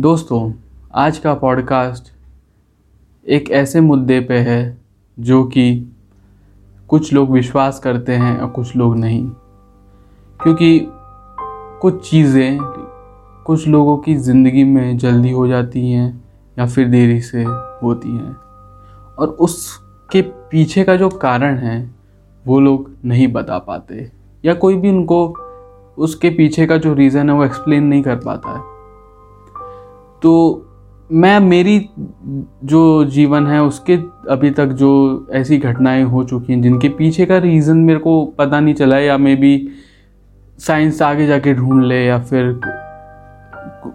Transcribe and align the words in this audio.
दोस्तों, 0.00 0.52
आज 0.94 1.18
का 1.18 1.34
पॉडकास्ट 1.34 2.12
एक 3.28 3.50
ऐसे 3.50 3.80
मुद्दे 3.80 4.20
पे 4.20 4.38
है 4.38 4.78
जो 5.20 5.44
कि 5.44 5.92
कुछ 6.88 7.12
लोग 7.12 7.30
विश्वास 7.30 7.80
करते 7.80 8.12
हैं 8.12 8.38
और 8.38 8.48
कुछ 8.48 8.76
लोग 8.76 8.96
नहीं। 8.96 9.30
क्योंकि 10.42 10.88
कुछ 11.80 12.10
चीज़ें 12.10 12.58
कुछ 13.46 13.68
लोगों 13.68 13.98
की 13.98 14.16
ज़िंदगी 14.16 14.64
में 14.64 14.98
जल्दी 14.98 15.30
हो 15.30 15.48
जाती 15.48 15.90
हैं 15.90 16.24
या 16.58 16.66
फिर 16.66 16.88
देरी 16.88 17.20
से 17.20 17.42
होती 17.82 18.10
हैं। 18.10 18.36
और 19.18 19.28
उसके 19.28 20.22
पीछे 20.22 20.84
का 20.84 20.96
जो 20.96 21.08
कारण 21.08 21.58
है, 21.58 21.90
वो 22.46 22.60
लोग 22.60 22.90
नहीं 23.04 23.28
बता 23.28 23.58
पाते। 23.58 24.12
या 24.44 24.54
कोई 24.54 24.76
भी 24.76 24.88
उनको 24.88 25.28
उसके 25.98 26.30
पीछे 26.30 26.66
का 26.66 26.76
जो 26.76 26.94
रीज़न 26.94 27.30
है, 27.30 27.36
वो 27.36 27.44
एक्सप्लेन 27.44 27.84
नहीं 27.84 28.02
कर 28.02 28.16
पाता 28.16 28.50
है। 28.50 28.77
तो 30.22 30.64
मैं, 31.10 31.38
मेरी 31.40 31.88
जो 32.64 33.04
जीवन 33.04 33.46
है, 33.46 33.62
उसके 33.62 33.94
अभी 34.30 34.50
तक 34.50 34.66
जो 34.66 35.26
ऐसी 35.32 35.58
घटनाएँ 35.58 36.02
हो 36.04 36.24
चुकी 36.24 36.52
हैं, 36.52 36.60
जिनके 36.62 36.88
पीछे 36.88 37.26
का 37.26 37.38
रीज़न 37.38 37.76
मेरे 37.76 37.98
को 37.98 38.24
पता 38.38 38.60
नहीं 38.60 38.74
चला 38.74 38.98
या 38.98 39.16
मे 39.18 39.34
बी 39.36 39.68
साइंस 40.58 41.02
आगे 41.02 41.26
जाके 41.26 41.54
ढूंढ 41.54 41.82
ले, 41.84 42.04
या 42.04 42.18
फिर 42.18 42.60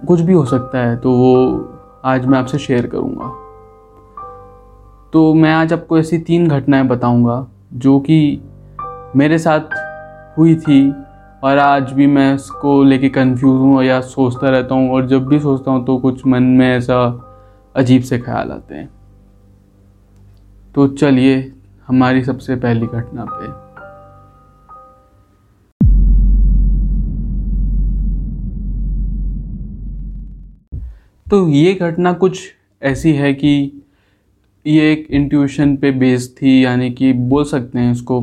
कुछ 0.07 0.19
भी 0.19 0.33
हो 0.33 0.45
सकता 0.45 0.79
है 0.79 0.95
तो 0.97 1.11
वो 1.11 1.69
आज 2.05 2.25
मैं 2.25 2.39
आपसे 2.39 2.57
शेयर 2.57 2.87
करूँगा। 2.87 3.27
तो 5.13 5.33
मैं 5.33 5.53
आज 5.53 5.73
आपको 5.73 5.97
ऐसी 5.99 6.17
तीन 6.17 6.47
घटनाएँ 6.47 6.87
बताऊँगा, 6.87 7.47
जो 7.73 7.99
कि 7.99 8.41
मेरे 9.15 9.37
साथ 9.37 9.75
हुई 10.37 10.55
थी 10.55 10.81
और 11.43 11.57
आज 11.57 11.91
भी 11.91 12.05
मैं 12.07 12.33
इसको 12.35 12.83
लेके 12.83 13.07
कंफ्यूज 13.09 13.59
हूँ 13.61 13.83
या 13.83 13.99
सोचता 14.01 14.49
रहता 14.49 14.75
हूँ 14.75 14.91
और 14.91 15.07
जब 15.07 15.25
भी 15.27 15.39
सोचता 15.39 15.71
हूँ 15.71 15.85
तो 15.85 15.97
कुछ 15.97 16.25
मन 16.25 16.43
में 16.43 16.65
ऐसा 16.67 16.99
अजीब 17.75 18.01
से 18.01 18.19
ख्याल 18.19 18.51
आते 18.51 18.75
हैं। 18.75 18.89
तो 20.75 20.87
चलिए, 20.87 21.51
हमारी 21.87 22.23
सबसे 22.23 22.55
पहली 22.55 22.85
घटना 22.87 23.25
पे। 23.29 23.47
तो 31.27 31.47
ये 31.49 31.73
घटना 31.73 32.13
कुछ 32.13 32.39
ऐसी 32.81 33.13
है 33.13 33.33
कि 33.33 33.81
ये 34.65 34.91
एक 34.91 35.07
इंट्यूशन 35.11 35.75
पे 35.77 35.91
बेस्ड 35.91 36.31
थी, 36.31 36.63
यानी 36.65 36.89
कि 36.91 37.11
बोल 37.13 37.43
सकते 37.43 37.79
हैं 37.79 37.91
इसको। 37.91 38.21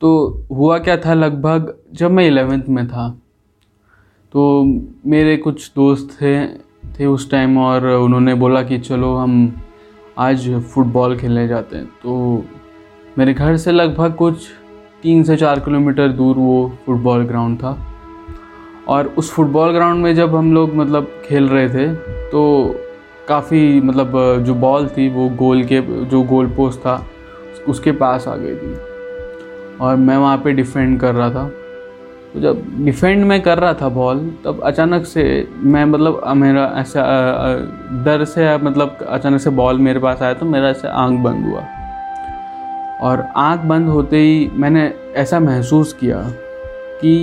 तो 0.00 0.10
हुआ 0.50 0.78
क्या 0.78 0.96
था 0.96 1.14
लगभग 1.14 1.74
जब 1.94 2.10
मैं 2.10 2.26
इलेवेंथ 2.26 2.68
में 2.68 2.86
था 2.88 3.08
तो 4.32 4.62
मेरे 5.06 5.36
कुछ 5.36 5.70
दोस्त 5.76 6.16
थे 6.22 6.46
थे 6.98 7.06
उस 7.06 7.30
टाइम 7.30 7.58
और 7.58 7.86
उन्होंने 7.86 8.34
बोला 8.34 8.62
कि 8.62 8.78
चलो 8.78 9.14
हम 9.16 9.62
आज 10.18 10.48
फुटबॉल 10.64 11.16
खेलने 11.18 11.46
जाते 11.48 11.76
हैं। 11.76 11.86
तो 12.02 12.44
मेरे 13.18 13.34
घर 13.34 13.56
से 13.56 13.72
लगभग 13.72 14.14
कुछ 14.14 14.46
तीन 15.02 15.22
से 15.22 15.36
चार 15.36 15.60
किलोमीटर 15.60 16.08
दूर 16.08 16.36
वो 16.36 16.72
फुटबॉल 16.86 17.24
ग्राउंड 17.26 17.58
था। 17.58 17.76
और 18.88 19.06
उस 19.18 19.30
फुटबॉल 19.32 19.72
ग्राउंड 19.72 20.02
में 20.02 20.14
जब 20.14 20.34
हम 20.36 20.52
लोग 20.54 20.74
मतलब 20.74 21.10
खेल 21.24 21.48
रहे 21.48 21.68
थे 21.68 21.92
तो 22.30 22.74
काफ़ी 23.28 23.80
मतलब 23.80 24.42
जो 24.44 24.54
बॉल 24.54 24.86
थी 24.88 25.08
वो 25.08 25.28
गोल 25.28 25.64
के, 25.64 25.80
जो 26.04 26.22
गोल 26.22 26.46
पोस्ट 26.46 26.80
था, 26.80 27.06
उसके 27.68 27.92
पास 27.92 28.28
आ 28.28 28.36
गई 28.36 28.54
थी। 28.54 28.74
और 29.80 29.96
मैं 29.96 30.16
वहाँ 30.16 30.36
पे 30.38 30.52
डिफेंड 30.52 30.98
कर 31.00 31.14
रहा 31.14 31.30
था। 31.30 31.48
तो 32.34 32.40
जब 32.40 32.62
डिफेंड 32.84 33.24
मैं 33.24 33.40
कर 33.42 33.58
रहा 33.58 33.74
था 33.74 33.88
बॉल 33.88 34.18
तब 34.44 34.60
अचानक 34.64 35.04
से 35.06 35.24
मैं 35.56 35.84
मतलब 35.84 36.22
मेरा 36.36 36.64
ऐसा 36.76 37.02
डर 38.04 38.24
से 38.24 38.56
मतलब 38.58 38.98
अचानक 39.08 39.40
से 39.40 39.50
बॉल 39.50 39.78
मेरे 39.78 40.00
पास 40.00 40.22
आया 40.22 40.34
तो 40.34 40.46
मेरा 40.46 40.68
ऐसे 40.68 40.88
आँख 40.88 41.20
बंद 41.20 41.46
हुआ। 41.46 41.64
और 43.00 43.26
आँख 43.36 43.60
बंद 43.60 43.88
होते 43.88 44.18
ही 44.18 44.48
मैंने 44.52 44.92
ऐसा 45.16 45.40
महसूस 45.40 45.92
किया 45.92 46.22
कि 47.00 47.14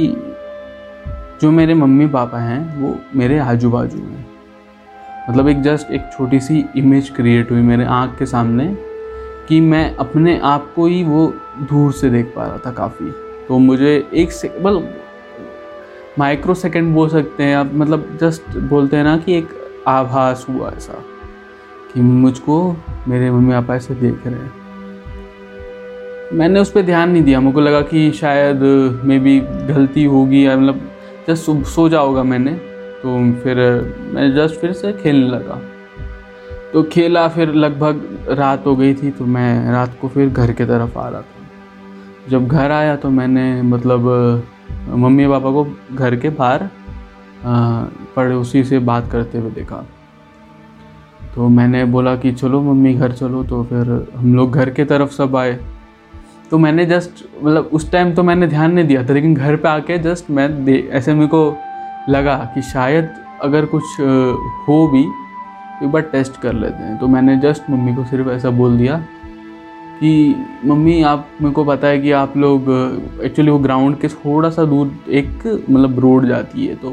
जो 1.41 1.51
मेरे 1.51 1.73
मम्मी 1.73 2.07
पापा 2.07 2.39
हैं, 2.39 2.81
वो 2.81 2.95
मेरे 3.16 3.39
आजू 3.39 3.69
बाजू 3.69 3.99
हैं। 3.99 4.25
मतलब 5.29 5.47
एक 5.47 5.61
जस्ट 5.61 5.91
एक 5.91 6.09
छोटी 6.17 6.39
सी 6.39 6.63
इमेज 6.75 7.09
क्रिएट 7.09 7.51
हुई 7.51 7.61
मेरे 7.61 7.85
आँख 7.85 8.17
के 8.19 8.25
सामने 8.25 8.66
कि 9.49 9.59
मैं 9.61 9.95
अपने 9.95 10.39
आप 10.44 10.72
को 10.75 10.85
ही 10.85 11.03
वो 11.03 11.33
दूर 11.62 11.91
से 11.94 12.09
देख 12.09 12.34
पा 12.36 12.46
रहा 12.46 12.58
था 12.66 12.72
काफ़ी। 12.72 13.12
तो 13.47 13.58
मुझे 13.59 14.09
एक 14.14 14.31
से 14.31 14.52
मतलब 14.62 14.94
माइक्रो 16.19 16.53
सेकेंड 16.53 16.94
बोल 16.96 17.09
सकते 17.09 17.44
हैं 17.44 17.56
आप 17.56 17.72
मतलब 17.74 18.18
जस्ट 18.22 18.58
बोलते 18.59 18.97
हैं 18.97 19.03
ना 19.03 19.18
कि 19.18 19.38
एक 19.38 19.50
आभास 19.88 20.46
हुआ 20.50 20.72
ऐसा, 20.72 20.94
कि 21.94 22.02
मुझको 22.02 22.75
मेरे 23.08 23.31
मम्मी 23.31 23.53
पापा 23.53 23.75
ऐसे 23.75 23.96
देख 23.96 24.28
रहे 24.28 24.36
हैं। 24.36 24.52
मैंने 26.34 26.59
उस 26.59 26.72
पर 26.72 26.81
ध्यान 26.81 27.12
नहीं 27.12 27.24
दिया, 27.24 27.40
मुझको 27.40 27.62
लगा 27.62 27.81
कि 27.81 28.12
शायद 28.12 28.62
मे 29.03 29.20
बी 29.20 29.40
गलती 29.40 30.03
होगी 30.06 30.46
या 30.46 30.56
मतलब 30.58 30.81
जस्ट 31.28 31.66
सो 31.66 31.88
जाओगा 31.90 32.24
मैंने 32.24 32.52
तो 33.02 33.18
फिर 33.41 33.58
मैं 34.14 34.34
जस्ट 34.35 34.59
फिर 34.59 34.72
से 34.74 34.94
खेलने 34.94 35.28
लगा। 35.28 35.59
तो 36.74 36.84
खेला 36.84 37.28
फिर 37.28 37.53
लगभग 37.53 38.28
रात 38.30 38.66
हो 38.66 38.75
गई 38.75 38.94
थी 38.94 39.12
तो 39.12 39.25
मैं 39.25 39.72
रात 39.72 39.97
को 40.02 40.08
फिर 40.08 40.30
घर 40.30 40.52
के 40.52 40.66
तरफ़ 40.66 40.97
आ 40.97 41.08
रहा 41.09 41.22
था। 41.22 41.42
जब 42.29 42.47
घर 42.47 42.72
आया 42.72 42.95
तो 42.95 43.09
मैंने 43.09 43.61
मतलब 43.61 44.06
मम्मी 44.89 45.28
पापा 45.28 45.51
को 45.51 45.66
घर 45.95 46.16
के 46.16 46.29
बाहर 46.31 46.69
पड़ोसी 48.16 48.63
से 48.63 48.79
बात 48.81 49.09
करते 49.11 49.38
हुए 49.38 49.51
देखा। 49.51 49.84
तो 51.35 51.47
मैंने 51.50 51.84
बोला 51.85 52.16
कि 52.16 52.31
चलो 52.31 52.61
मम्मी 52.61 52.94
घर 52.94 53.11
चलो 53.11 53.44
तो 53.44 53.63
फिर 53.63 53.91
हम 54.16 54.35
लोग 54.35 54.51
घर 54.51 54.69
के 54.69 54.85
तरफ़ 54.85 55.11
सब 55.11 55.35
आए। 55.35 55.57
तो 56.51 56.57
मैंने 56.57 56.85
जस्ट 56.85 57.23
मतलब 57.44 57.69
उस 57.73 57.91
टाइम 57.91 58.13
तो 58.13 58.23
मैंने 58.23 58.47
ध्यान 58.47 58.73
नहीं 58.73 58.88
दिया 58.88 59.03
था, 59.03 59.13
लेकिन 59.13 59.34
घर 59.35 59.55
पे 59.55 59.67
आके 59.69 59.97
जस्ट 60.00 60.29
मैं 60.31 60.63
दे, 60.66 60.78
ऐसे 60.91 61.13
मेरे 61.13 61.28
को 61.28 61.57
लगा 62.09 62.35
कि 62.55 62.61
शायद 62.61 63.09
अगर 63.41 63.66
कुछ 63.66 63.84
हो 64.67 64.88
भी, 64.88 65.03
एक 65.85 65.91
बार 65.91 66.01
टेस्ट 66.11 66.40
कर 66.41 66.53
लेते 66.53 66.84
हैं। 66.84 66.97
तो 66.97 67.07
मैंने 67.07 67.38
जस्ट 67.40 67.69
मम्मी 67.69 67.95
को 67.95 68.03
सिर्फ़ 68.05 68.29
ऐसा 68.29 68.50
बोल 68.51 68.78
दिया 68.78 69.03
कि 70.03 70.36
मम्मी 70.66 71.02
आप 71.03 71.28
मेरे 71.41 71.53
को 71.53 71.64
पता 71.64 71.88
है 71.88 72.00
कि 72.02 72.12
आप 72.12 72.38
लोग 72.38 72.69
एक्चुअली 73.24 73.52
वो 73.52 73.59
ग्राउंड 73.59 73.97
के 73.97 74.08
थोड़ा 74.08 74.50
सा 74.50 74.66
दूर 74.66 74.91
एक 75.09 75.64
मतलब 75.69 76.00
रोड 76.00 76.28
जाती 76.28 76.66
है 76.66 76.75
तो 76.75 76.90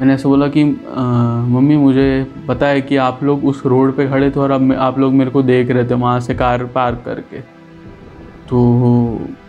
मैंने 0.00 0.14
ऐसा 0.14 0.28
बोला 0.28 0.48
कि 0.48 0.62
आ, 0.62 1.02
मम्मी 1.46 1.76
मुझे 1.76 2.26
पता 2.48 2.66
है 2.66 2.82
कि 2.82 2.96
आप 2.96 3.22
लोग 3.22 3.44
उस 3.44 3.62
रोड 3.66 3.96
पे 3.96 4.08
खड़े 4.08 4.30
थे 4.30 4.40
और 4.40 4.50
अब 4.50 4.72
आप 4.72 4.98
लोग 4.98 5.12
मेरे 5.12 5.30
को 5.30 5.42
देख 5.42 5.70
रहे 5.70 5.84
थे 5.84 5.94
वहाँ 5.94 6.20
से 6.20 6.34
कार 6.34 6.64
पार्क 6.64 7.02
करके। 7.04 7.40
तो 8.48 8.62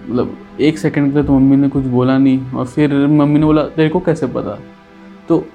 मतलब 0.10 0.38
एक 0.62 0.78
सेकंड 0.78 1.08
के 1.08 1.14
लिए 1.14 1.24
तो 1.24 1.34
मम्मी 1.34 1.56
ने 1.56 1.70
कुछ 1.70 1.84
बोला 1.84 2.18
नहीं 2.18 2.52
और 2.52 2.66
फिर 2.66 2.96
मम्मी 3.08 3.40
ने 3.40 3.46
बोला 3.46 3.64
तेरे 3.64 3.90
को 3.90 4.00
कैसे 4.00 4.28
पता? 4.28 4.60
तो 5.30 5.46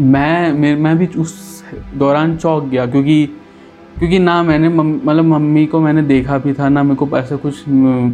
मैं 0.00 0.76
मैं 0.76 0.98
भी 0.98 1.06
उस 1.06 1.64
दौरान 1.94 2.36
चौक 2.36 2.64
गया 2.64 2.86
क्योंकि 2.86 3.28
क्योंकि 3.98 4.18
ना 4.18 4.42
मैंने 4.42 4.68
मतलब 4.68 5.24
मम्मी 5.24 5.64
को 5.66 5.80
मैंने 5.80 6.02
देखा 6.02 6.38
भी 6.38 6.52
था, 6.52 6.68
ना 6.68 6.82
मेरे 6.82 6.96
को 6.96 7.18
ऐसा 7.18 7.36
कुछ 7.36 7.62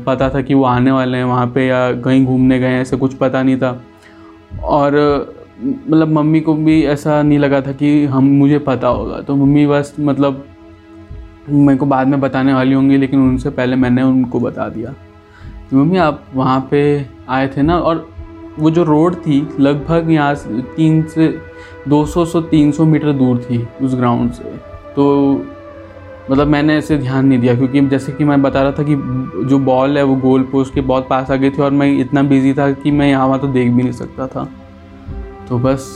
पता 0.07 0.29
था 0.31 0.41
कि 0.43 0.55
वो 0.55 0.65
आने 0.65 0.91
वाले 0.91 1.19
हैं 1.19 1.25
वहाँ 1.25 1.47
पे 1.47 1.67
या 1.67 1.93
कहीं 1.95 2.25
घूमने 2.27 2.59
गए 2.59 2.67
हैं, 2.67 2.81
ऐसे 2.81 2.97
कुछ 2.97 3.15
पता 3.15 3.43
नहीं 3.43 3.57
था। 3.57 3.81
और 4.63 4.95
मतलब 5.63 6.09
मम्मी 6.09 6.41
को 6.41 6.55
भी 6.55 6.83
ऐसा 6.85 7.23
नहीं 7.23 7.39
लगा 7.39 7.61
था 7.61 7.73
कि 7.73 8.05
हम, 8.05 8.25
मुझे 8.25 8.59
पता 8.59 8.89
होगा। 8.89 9.21
तो 9.21 9.37
मम्मी 9.37 9.67
बस 9.67 9.95
मतलब 10.01 10.45
मेरे 11.49 11.79
को 11.79 11.87
बाद 11.87 12.09
में 12.09 12.21
बताने 12.21 12.55
वाली 12.55 12.73
होंगी, 12.73 12.97
लेकिन 12.97 13.21
उनसे 13.21 13.51
पहले 13.51 13.77
मैंने 13.77 14.03
उनको 14.03 14.41
बता 14.41 14.69
दिया 14.69 14.91
कि 15.71 15.77
मम्मी 15.77 15.99
आप 15.99 16.25
वहाँ 16.35 16.61
पे 16.71 17.07
आए 17.29 17.49
थे 17.49 17.63
ना, 17.63 17.79
और 17.79 18.09
वो 18.59 18.71
जो 18.71 18.83
रोड 18.85 19.15
थी, 19.17 19.47
लगभग 19.61 20.11
यहाँ 20.11 20.35
तीन 20.77 21.03
से 21.05 21.29
200 21.89 22.25
से 22.25 22.41
300 22.43 22.85
मीटर 22.85 23.13
दूर 23.13 23.39
थी 23.41 23.67
उस 23.83 23.95
ग्राउंड 23.95 24.33
से। 24.33 24.45
तो 24.95 25.07
मतलब 26.31 26.47
मैंने 26.47 26.77
ऐसे 26.79 26.97
ध्यान 26.99 27.27
नहीं 27.27 27.39
दिया, 27.39 27.55
क्योंकि 27.55 27.81
जैसे 27.81 28.13
कि 28.13 28.25
मैं 28.25 28.41
बता 28.43 28.63
रहा 28.63 28.73
था 28.73 28.83
कि 28.83 28.95
जो 29.49 29.59
बॉल 29.59 29.99
है 29.99 30.03
वो 30.03 30.17
गोल 30.17 30.43
पोस्ट 30.43 30.75
के 30.75 30.81
बहुत 30.81 31.09
पास 31.09 31.31
आ 31.31 31.37
गई 31.37 31.51
थी 31.51 31.63
और 31.63 31.71
मैं 31.71 31.91
इतना 31.99 32.23
बिज़ी 32.23 32.53
था 32.55 32.71
कि 32.73 32.91
मैं 32.91 33.09
यहाँ 33.09 33.27
वहाँ 33.27 33.41
तो 33.41 33.47
देख 33.47 33.71
भी 33.71 33.83
नहीं 33.83 33.93
सकता 33.93 34.27
था। 34.27 34.49
तो 35.49 35.59
बस 35.59 35.89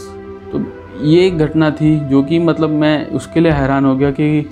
तो 0.52 0.60
ये 1.02 1.26
एक 1.26 1.38
घटना 1.38 1.70
थी 1.70 1.98
जो 2.00 2.22
कि 2.22 2.38
मतलब 2.38 2.70
मैं 2.70 3.10
उसके 3.10 3.40
लिए 3.40 3.52
हैरान 3.52 3.84
हो 3.84 3.96
गया 3.96 4.10
कि 4.10 4.46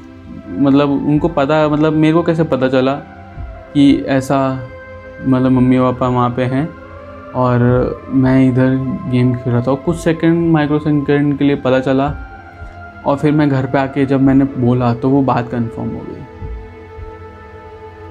मतलब 0.48 0.90
उनको 0.90 1.28
पता 1.28 1.68
मतलब 1.68 1.92
मेरे 1.92 2.14
को 2.14 2.22
कैसे 2.22 2.44
पता 2.44 2.68
चला 2.68 2.94
कि 3.74 3.92
ऐसा 4.08 4.68
मतलब 5.26 5.50
मम्मी 5.50 5.78
पापा 5.78 6.08
वहाँ 6.08 6.30
पे 6.30 6.44
हैं 6.44 6.68
और 7.34 7.60
मैं 8.14 8.48
इधर 8.48 8.76
गेम 9.10 9.34
खेल 9.34 9.52
रहा 9.52 9.62
था 9.62 9.70
और 9.70 9.76
कुछ 9.76 9.96
सेकंड 9.96 10.50
माइक्रो 10.52 10.78
सेकंड 10.78 11.38
के 11.38 11.44
लिए 11.44 11.56
पता 11.56 11.80
चला 11.80 12.14
और 13.06 13.16
फिर 13.16 13.32
मैं 13.32 13.48
घर 13.48 13.66
पे 13.66 13.78
आके 13.78 14.04
जब 14.06 14.20
मैंने 14.20 14.44
बोला 14.56 14.92
तो 14.94 15.10
वो 15.10 15.22
बात 15.22 15.50
कंफर्म 15.50 15.88
हो 15.88 16.04
गई। 16.08 16.20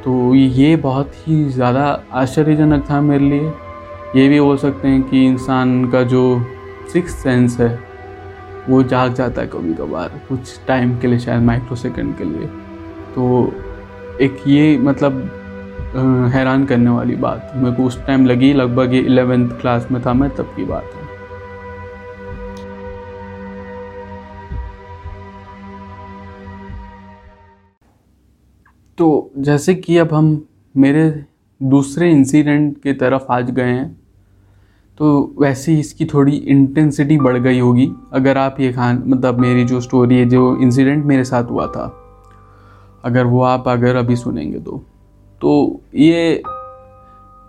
तो 0.04 0.34
ये 0.36 0.76
बहुत 0.78 1.12
ही 1.18 1.44
ज़्यादा 1.50 1.84
आश्चर्यजनक 2.14 2.90
था 2.90 3.02
मेरे 3.02 3.26
लिए। 3.26 3.52
ये 4.16 4.28
भी 4.30 4.40
बोल 4.42 4.58
सकते 4.58 4.88
हैं 4.88 5.02
कि 5.04 5.26
इंसान 5.26 5.86
का 5.90 6.02
जो 6.04 6.24
सिक्स 6.94 7.14
सेंस 7.14 7.60
है, 7.60 7.80
वो 8.70 8.82
जाग 8.84 9.14
जाता 9.14 9.42
है 9.42 9.48
कभी 9.48 9.74
कभार 9.74 10.22
कुछ 10.30 10.60
टाइम 10.68 10.98
के 11.00 11.08
लिए, 11.08 11.20
शायद 11.20 11.44
माइक्रो 11.44 11.76
सेकेंड 11.78 12.16
के 12.18 12.24
लिए। 12.24 12.48
तो 13.16 13.54
एक 14.22 14.44
ये 14.48 14.78
मतलब 14.80 15.22
हैरान 16.34 16.66
करने 16.66 16.90
वाली 16.90 17.16
बात। 17.18 17.52
मेरे 17.56 17.76
को 17.76 17.84
उस 17.84 18.06
टाइम 18.06 18.26
लगी, 18.26 18.52
लगभग 18.54 18.94
ये 18.94 19.00
इलेवेंथ 19.02 19.50
क्लास 19.62 19.88
में 19.92 20.02
था 20.06 20.14
मैं, 20.14 20.30
तब 20.30 20.54
की 20.56 20.64
बात 20.66 20.92
है। 20.96 21.01
तो 28.98 29.32
जैसे 29.38 29.76
कि 29.76 29.98
अब 29.98 30.14
हम 30.14 30.46
मेरे 30.76 31.26
दूसरे 31.64 32.12
इंसिडेंट 32.12 32.82
की 32.84 32.94
तरफ़ 32.94 33.32
आज 33.32 33.52
गए 33.52 33.64
हैं 33.64 34.02
तो 34.98 35.36
वैसे 35.40 35.72
ही 35.72 35.80
इसकी 35.80 36.06
थोड़ी 36.06 36.36
इंटेंसिटी 36.36 37.18
बढ़ 37.18 37.38
गई 37.38 37.60
होगी। 37.60 37.92
अगर 38.14 38.38
आप 38.38 38.60
ये 38.60 38.72
खान 38.74 39.04
मतलब 39.08 39.40
मेरी 39.40 39.64
जो 39.64 39.82
स्टोरी 39.82 40.16
है, 40.16 40.26
जो 40.26 40.58
इंसिडेंट 40.62 41.06
मेरे 41.06 41.24
साथ 41.24 41.44
हुआ 41.44 41.68
था, 41.68 41.86
अगर 43.04 43.26
वो 43.26 43.42
आप 43.42 43.68
अगर 43.68 43.96
अभी 43.96 44.16
सुनेंगे 44.16 44.60
तो। 44.60 44.78
तो 45.42 45.82
ये, 45.96 46.42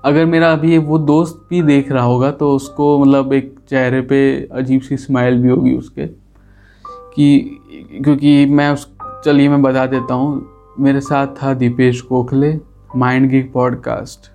अगर 0.05 0.25
मेरा 0.25 0.53
अभी 0.53 0.79
वो 0.79 0.99
दोस्त 0.99 1.47
भी 1.51 1.63
देख 1.63 1.93
रहा 1.93 2.05
होगा 2.05 2.31
तो 2.31 2.55
उसको 2.57 2.99
मतलब 2.99 3.33
एक 3.33 3.55
चेहरे 3.69 4.01
पे 4.01 4.49
अजीब 4.53 4.81
सी 4.81 4.97
स्माइल 4.97 5.43
भी 5.43 5.49
होगी 5.49 5.75
उसके, 5.75 6.07
कि, 6.07 7.59
क्योंकि 8.05 8.47
मैं 8.47 8.71
उस, 8.71 8.91
चलिए 9.25 9.49
मैं 9.49 9.63
बता 9.63 9.87
देता 9.87 10.15
हूँ 10.15 10.52
मेरे 10.83 11.01
साथ 11.01 11.27
था 11.27 11.55
Deepesh 11.55 12.03
Gokhale 12.09 12.61
Mind 12.97 13.31
Gig 13.31 13.53
podcast 13.53 14.33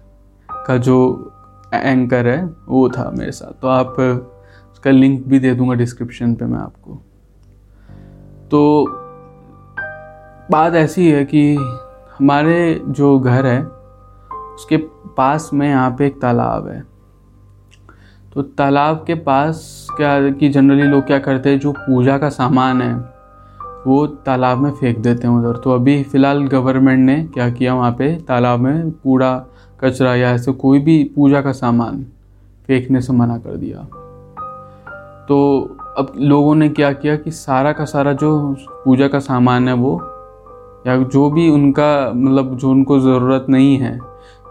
का 0.68 0.78
जो 0.78 1.32
एंकर 1.74 2.28
है, 2.28 2.50
वो 2.68 2.90
था 2.90 3.12
मेरे 3.18 3.32
साथ। 3.32 3.62
तो 3.62 3.68
आप, 3.68 3.96
उसका 4.74 4.92
लिंक 4.92 5.28
भी 5.28 5.40
दे 5.40 5.54
दूँगा 5.54 5.74
डिस्क्रिप्शन 5.74 6.36
पे 6.36 6.46
मैं 6.46 6.60
आपको। 6.60 7.02
तो 8.52 8.86
बात 10.52 10.74
ऐसी 10.74 11.12
है 11.12 11.26
कि 11.26 11.56
हमारे 12.20 12.82
जो 12.88 13.20
घर 13.20 13.46
है, 13.46 13.64
उसके 14.34 14.78
पास 15.18 15.50
में 15.54 15.70
यहाँ 15.70 15.96
पे 16.00 16.08
एक 16.08 16.22
तालाब 16.22 16.68
है। 16.68 16.84
तो 18.34 18.42
तालाब 18.42 19.04
के 19.08 19.16
पास 19.16 19.88
क्या, 19.98 20.30
कि 20.30 20.50
जनरली 20.50 20.84
लोग 20.84 21.06
क्या 21.06 21.20
करते 21.20 21.50
हैं, 21.50 21.60
जो 21.60 21.72
पूजा 21.72 22.18
का 22.18 22.30
सामान 22.30 22.82
है 22.82 23.17
वो 23.88 24.08
तालाब 24.08 24.58
में 24.58 24.72
फेंक 24.72 24.98
देते 24.98 25.28
हैं 25.28 25.36
उधर। 25.36 25.58
तो 25.58 25.72
अभी 25.72 26.04
फ़िलहाल 26.04 26.48
गवर्नमेंट 26.48 27.00
ने 27.00 27.24
क्या 27.24 27.50
किया 27.50 27.76
वहाँ 27.76 27.92
पे? 27.92 28.16
तालाब 28.16 28.60
में 28.60 28.92
कूड़ा, 28.92 29.46
कचरा 29.84 30.16
या 30.16 30.32
ऐसे 30.32 30.52
कोई 30.52 30.80
भी 30.80 31.04
पूजा 31.16 31.42
का 31.42 31.52
सामान 31.52 32.06
फेंकने 32.68 33.02
से 33.02 33.14
मना 33.14 33.38
कर 33.38 33.56
दिया। 33.56 33.80
तो 35.26 35.38
अब 35.98 36.14
लोगों 36.18 36.56
ने 36.56 36.70
क्या 36.70 36.94
किया 36.94 37.16
कि 37.16 37.32
सारा 37.32 37.72
का 37.72 37.86
सारा 37.86 38.14
जो 38.14 38.56
पूजा 38.86 39.08
का 39.08 39.20
सामान 39.20 39.68
है 39.68 39.74
वो, 39.74 40.02
या 40.88 40.98
जो 40.98 41.30
भी 41.32 41.50
उनका 41.50 42.12
मतलब 42.16 42.58
जो 42.58 42.70
उनको 42.70 43.00
ज़रूरत 43.00 43.46
नहीं 43.50 43.78
है, 43.78 43.98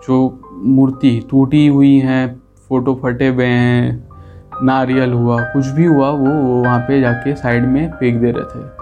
जो 0.08 0.40
मूर्ति 0.52 1.26
टूटी 1.30 1.66
हुई 1.66 1.98
हैं, 1.98 2.42
फ़ोटो 2.68 3.00
फटे 3.02 3.28
हुए 3.28 3.46
हैं, 3.46 4.08
नारियल 4.62 5.12
हुआ, 5.12 5.42
कुछ 5.42 5.66
भी 5.66 5.84
हुआ, 5.84 6.10
वो 6.10 6.32
वो 6.32 6.62
वहाँ 6.62 6.78
पे 6.78 7.00
जाके 7.00 7.36
साइड 7.36 7.66
में 7.66 7.90
फेंक 7.90 8.20
दे 8.20 8.30
रहे 8.30 8.44
थे। 8.44 8.75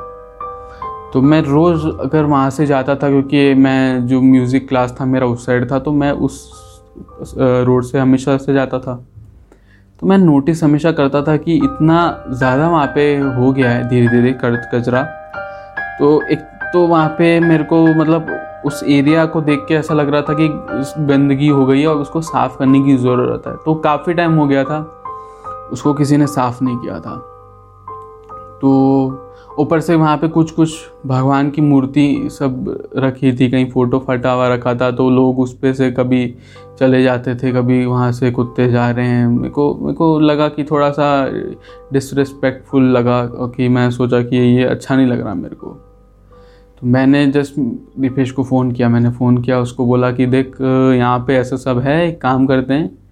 तो 1.15 1.21
मैं 1.23 1.41
रोज़ 1.43 1.87
अगर 1.87 2.25
वहाँ 2.25 2.51
से 2.51 2.67
जाता 2.67 2.95
था, 2.95 3.09
क्योंकि 3.09 3.55
मैं 3.55 4.07
जो 4.07 4.21
म्यूज़िक 4.23 4.69
क्लास 4.69 4.97
था 5.01 5.05
मेरा 5.05 5.27
उस 5.27 5.45
साइड 5.47 5.71
था 5.71 5.79
तो 5.79 5.93
मैं 5.93 6.11
उस 6.13 6.39
रोड 7.37 7.85
से 7.85 7.99
हमेशा 7.99 8.37
से 8.37 8.55
जाता 8.55 8.79
था। 8.79 8.95
तो 10.01 10.07
मैं 10.07 10.19
नोटिस 10.19 10.63
हमेशा 10.65 10.93
करता 10.93 11.23
था 11.23 11.37
कि 11.37 11.55
इतना 11.57 12.25
ज़्यादा 12.31 12.69
वहाँ 12.71 12.87
पे 12.95 13.17
हो 13.17 13.53
गया 13.53 13.71
है 13.71 13.89
धीरे 13.89 14.09
धीरे 14.09 14.33
कचरा। 14.43 15.03
तो 15.99 16.21
एक 16.23 16.39
तो 16.73 16.87
वहाँ 16.87 17.09
पे 17.09 17.39
मेरे 17.41 17.65
को 17.65 17.87
मतलब 17.87 18.63
उस 18.67 18.83
एरिया 18.85 19.25
को 19.27 19.41
देख 19.41 19.65
के 19.69 19.75
ऐसा 19.75 19.95
लग 19.95 20.09
रहा 20.09 20.23
था 20.23 20.35
कि 20.35 20.49
गंदगी 21.07 21.49
हो 21.49 21.67
गई 21.67 21.81
है 21.81 21.87
और 21.87 21.97
उसको 21.97 22.21
साफ़ 22.23 22.57
करने 22.59 22.83
की 22.83 22.97
ज़रूरत 22.97 23.47
है। 23.47 23.57
तो 23.57 23.75
काफ़ी 23.75 24.15
टाइम 24.15 24.35
हो 24.35 24.47
गया 24.47 24.65
था, 24.65 24.81
उसको 25.73 25.95
किसी 25.95 26.17
ने 26.17 26.27
साफ़ 26.27 26.65
नहीं 26.65 26.77
किया 26.77 26.99
था। 27.01 27.17
तो 28.61 29.24
ऊपर 29.59 29.81
से 29.81 29.95
वहाँ 29.95 30.17
पे 30.17 30.29
कुछ 30.29 30.51
कुछ 30.51 30.71
भगवान 31.07 31.51
की 31.51 31.63
मूर्ति 31.63 32.29
सब 32.33 32.91
रखी 32.97 33.33
थी, 33.33 33.49
कहीं 33.51 33.71
फ़ोटो 33.71 33.99
फटा 34.09 34.33
हुआ 34.33 34.49
रखा 34.49 34.75
था 34.75 34.91
तो 34.91 35.09
लोग 35.11 35.39
उस 35.41 35.55
पर 35.59 35.73
से 35.73 35.91
कभी 35.93 36.27
चले 36.79 37.03
जाते 37.03 37.35
थे, 37.35 37.53
कभी 37.53 37.85
वहाँ 37.87 38.11
से 38.13 38.31
कुत्ते 38.31 38.69
जा 38.71 38.91
रहे 38.91 39.07
हैं। 39.07 39.27
मेरे 39.29 39.51
को 39.51 39.75
मेरे 39.75 39.95
को 39.95 40.19
लगा 40.21 40.49
कि 40.49 40.65
थोड़ा 40.65 40.91
सा 40.91 41.07
डिसरिस्पेक्टफुल 41.93 42.91
लगा 42.91 43.25
कि 43.57 43.69
मैं 43.69 43.91
सोचा 43.91 44.23
कि 44.23 44.37
ये 44.37 44.65
अच्छा 44.65 44.97
नहीं 44.97 45.07
लग 45.07 45.21
रहा 45.21 45.35
मेरे 45.35 45.55
को। 45.55 45.71
तो 46.81 46.87
मैंने 46.87 47.27
जस्ट 47.27 47.55
दीपेश 47.59 48.31
को 48.31 48.45
फ़ोन 48.45 48.73
किया, 48.73 48.89
मैंने 48.89 49.11
फ़ोन 49.11 49.39
किया, 49.39 49.61
उसको 49.61 49.87
बोला 49.87 50.11
कि 50.13 50.27
देख, 50.27 50.57
यहाँ 50.61 51.19
पे 51.27 51.37
ऐसा 51.37 51.57
सब 51.57 51.79
है, 51.79 52.09
एक 52.09 52.21
काम 52.21 52.47
करते 52.47 52.75
हैं 52.75 53.04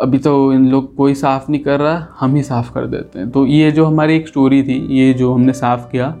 अभी 0.00 0.18
तो 0.18 0.52
इन 0.52 0.68
लोग 0.68 0.94
कोई 0.94 1.14
साफ़ 1.14 1.50
नहीं 1.50 1.60
कर 1.60 1.80
रहा, 1.80 2.06
हम 2.20 2.34
ही 2.34 2.42
साफ़ 2.42 2.72
कर 2.72 2.86
देते 2.86 3.18
हैं। 3.18 3.30
तो 3.30 3.46
ये 3.46 3.70
जो 3.70 3.84
हमारी 3.84 4.16
एक 4.16 4.28
स्टोरी 4.28 4.62
थी, 4.62 4.86
ये 4.90 5.12
जो 5.14 5.34
हमने 5.34 5.52
साफ़ 5.52 5.90
किया, 5.90 6.16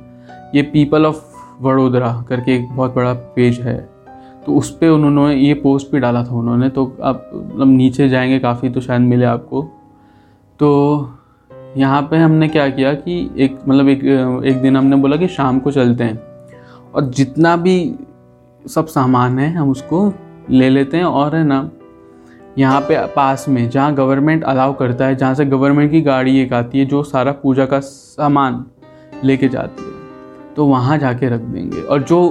ये 0.54 0.62
पीपल 0.62 1.06
ऑफ़ 1.06 1.24
वडोदरा 1.60 2.24
करके 2.28 2.56
एक 2.56 2.68
बहुत 2.68 2.94
बड़ा 2.94 3.12
पेज 3.14 3.60
है। 3.60 3.88
तो 4.46 4.54
उस 4.54 4.70
पर 4.70 4.88
उन्होंने 4.88 5.34
ये 5.34 5.54
पोस्ट 5.54 5.92
भी 5.92 5.98
डाला 5.98 6.24
था 6.24 6.34
उन्होंने 6.34 6.68
तो 6.68 6.96
आप 7.02 7.30
मतलब 7.34 7.68
नीचे 7.68 8.08
जाएँगे 8.08 8.38
काफ़ी 8.38 8.70
तो 8.70 8.80
शायद 8.80 9.00
मिले 9.00 9.24
आपको। 9.24 9.62
तो 10.58 10.68
यहाँ 11.76 12.02
पे 12.02 12.16
हमने 12.16 12.48
क्या 12.48 12.68
किया 12.68 12.94
कि 12.94 13.30
एक 13.38 13.58
मतलब 13.68 13.88
एक 13.88 14.04
एक 14.44 14.62
दिन 14.62 14.76
हमने 14.76 14.96
बोला 14.96 15.16
कि 15.16 15.28
शाम 15.28 15.58
को 15.58 15.70
चलते 15.70 16.04
हैं। 16.04 16.22
और 16.94 17.04
जितना 17.04 17.56
भी 17.56 17.94
सब 18.66 18.86
सामान 18.86 19.38
है, 19.38 19.54
हम 19.54 19.70
उसको 19.70 20.12
ले 20.50 20.68
लेते 20.70 20.96
हैं, 20.96 21.04
और 21.04 21.36
है 21.36 21.44
ना 21.44 21.70
यहाँ 22.58 22.80
पे 22.80 22.96
पास 23.06 23.44
में 23.48 23.68
जहाँ 23.70 23.94
गवर्नमेंट 23.94 24.44
अलाउ 24.44 24.72
करता 24.74 25.06
है 25.06 25.16
जहाँ 25.16 25.34
से 25.34 25.44
गवर्नमेंट 25.46 25.90
की 25.90 26.00
गाड़ी 26.00 26.38
एक 26.40 26.52
आती 26.52 26.78
है 26.78 26.84
जो 26.84 27.02
सारा 27.02 27.32
पूजा 27.32 27.66
का 27.66 27.80
सामान 27.80 28.64
लेके 29.24 29.48
जाती 29.48 29.82
है 29.82 30.54
तो 30.54 30.66
वहाँ 30.66 30.98
जाके 30.98 31.28
रख 31.28 31.40
देंगे। 31.40 31.80
और 31.80 32.02
जो 32.02 32.28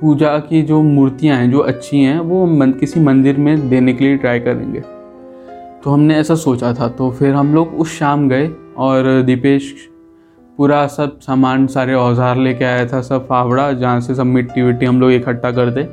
पूजा 0.00 0.38
की 0.40 0.62
जो 0.62 0.80
मूर्तियाँ 0.82 1.36
हैं 1.36 1.50
जो 1.50 1.58
अच्छी 1.60 2.02
हैं 2.02 2.18
वो 2.20 2.44
मन, 2.46 2.72
किसी 2.72 3.00
मंदिर 3.00 3.36
में 3.38 3.68
देने 3.68 3.92
के 3.92 4.04
लिए 4.04 4.16
ट्राई 4.16 4.40
करेंगे। 4.40 4.80
तो 4.80 5.90
हमने 5.90 6.16
ऐसा 6.16 6.34
सोचा 6.36 6.72
था 6.74 6.88
तो 6.90 7.10
फिर 7.10 7.34
हम 7.34 7.54
लोग 7.54 7.74
उस 7.74 7.98
शाम 7.98 8.28
गए 8.28 8.48
और 8.78 9.22
दीपेश 9.22 9.74
पूरा 10.58 10.86
सब 10.88 11.18
सामान 11.20 11.66
सारे 11.66 11.94
औज़ार 11.94 12.36
लेके 12.36 12.64
आया 12.64 12.86
था 12.86 13.00
सब 13.02 13.26
फावड़ा 13.28 13.70
जहाँ 13.72 14.00
से 14.00 14.14
सब 14.14 14.26
मिट्टी 14.26 14.62
विट्टी 14.62 14.86
हम 14.86 15.00
लोग 15.00 15.12
इकट्ठा 15.12 15.50
कर 15.50 15.70
दे। 15.70 15.88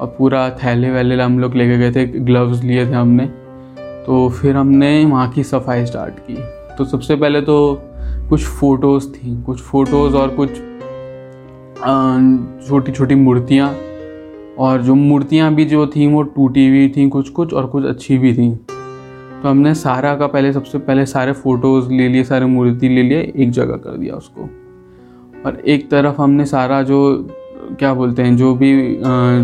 और 0.00 0.14
पूरा 0.18 0.50
थैले 0.50 0.90
वैले 0.90 1.22
हम 1.22 1.38
लोग 1.38 1.54
लेके 1.54 1.78
गए 1.78 1.90
थे 1.90 2.06
ग्लव्स 2.06 2.62
लिए 2.62 2.86
थे 2.86 2.92
हमने। 2.92 3.26
तो 4.06 4.28
फिर 4.28 4.56
हमने 4.56 5.04
वहाँ 5.04 5.28
की 5.30 5.42
सफ़ाई 5.44 5.86
स्टार्ट 5.86 6.14
की। 6.18 6.36
तो 6.78 6.84
सबसे 6.84 7.16
पहले 7.16 7.40
तो 7.40 7.82
कुछ 8.28 8.44
फ़ोटोज़ 8.44 9.08
थी, 9.08 9.42
कुछ 9.42 9.60
फ़ोटोज़ 9.60 10.16
और 10.16 10.28
कुछ 10.28 10.50
छोटी 12.68 12.92
छोटी 12.92 13.14
मूर्तियाँ। 13.14 13.76
और 14.58 14.82
जो 14.82 14.94
मूर्तियाँ 14.94 15.54
भी 15.54 15.64
जो 15.64 15.86
थी, 15.86 16.06
वो 16.06 16.22
टूटी 16.22 16.68
हुई 16.68 16.88
थी 16.88 17.08
कुछ 17.08 17.28
कुछ 17.28 17.54
और 17.54 17.66
कुछ 17.66 17.84
अच्छी 17.84 18.18
भी 18.18 18.32
थी। 18.34 18.50
तो 19.42 19.48
हमने 19.48 19.74
सारा 19.74 20.16
का 20.16 20.26
पहले, 20.26 20.52
सबसे 20.52 20.78
पहले 20.78 21.06
सारे 21.06 21.32
फ़ोटोज़ 21.32 21.90
ले 21.90 22.08
लिए, 22.08 22.24
सारे 22.24 22.46
मूर्ति 22.46 22.88
ले 22.88 23.02
लिए, 23.02 23.32
एक 23.36 23.50
जगह 23.50 23.76
कर 23.76 23.96
दिया 23.96 24.14
उसको। 24.14 24.42
और 25.46 25.62
एक 25.66 25.90
तरफ़ 25.90 26.20
हमने 26.22 26.46
सारा 26.46 26.82
जो 26.82 27.28
क्या 27.78 27.92
बोलते 27.94 28.22
हैं, 28.22 28.36
जो 28.36 28.54
भी 28.54 28.96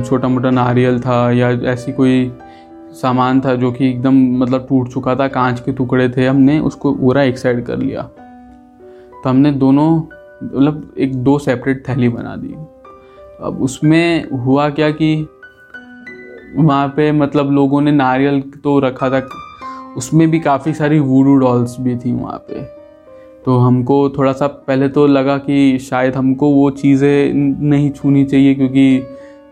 छोटा 0.08 0.28
मोटा 0.28 0.50
नारियल 0.50 1.00
था 1.00 1.30
या 1.32 1.50
ऐसी 1.72 1.92
कोई 1.92 2.30
सामान 2.92 3.40
था 3.40 3.54
जो 3.54 3.70
कि 3.72 3.88
एकदम 3.88 4.14
मतलब 4.38 4.66
टूट 4.68 4.88
चुका 4.88 5.14
था, 5.14 5.28
कांच 5.28 5.60
के 5.60 5.72
टुकड़े 5.72 6.08
थे, 6.08 6.26
हमने 6.26 6.58
उसको 6.60 6.94
पूरा 6.94 7.22
एक 7.22 7.38
साइड 7.38 7.64
कर 7.66 7.78
लिया। 7.78 8.02
तो 8.02 9.28
हमने 9.28 9.50
दोनों 9.52 9.96
मतलब 10.44 10.94
एक 10.98 11.16
दो 11.16 11.38
सेपरेट 11.38 11.82
थैली 11.88 12.08
बना 12.08 12.36
दी। 12.36 12.54
अब 13.40 13.58
उसमें 13.62 14.30
हुआ 14.36 14.68
क्या 14.70 14.90
कि 14.90 15.14
वहाँ 16.56 16.88
पे 16.88 17.10
मतलब 17.12 17.50
लोगों 17.50 17.80
ने 17.80 17.92
नारियल 17.92 18.40
तो 18.64 18.78
रखा 18.78 19.10
था, 19.10 19.26
उसमें 19.96 20.30
भी 20.30 20.40
काफ़ी 20.40 20.72
सारी 20.74 20.98
वूडू 21.00 21.34
डॉल्स 21.36 21.76
भी 21.80 21.96
थी 21.96 22.12
वहाँ 22.12 22.38
पे। 22.48 22.75
तो 23.46 23.56
हमको 23.58 24.08
थोड़ा 24.10 24.32
सा 24.32 24.46
पहले 24.46 24.88
तो 24.88 25.06
लगा 25.06 25.36
कि 25.38 25.78
शायद 25.78 26.16
हमको 26.16 26.50
वो 26.50 26.70
चीज़ें 26.70 27.32
नहीं 27.62 27.90
छूनी 27.90 28.24
चाहिए 28.24 28.54
क्योंकि 28.54 28.98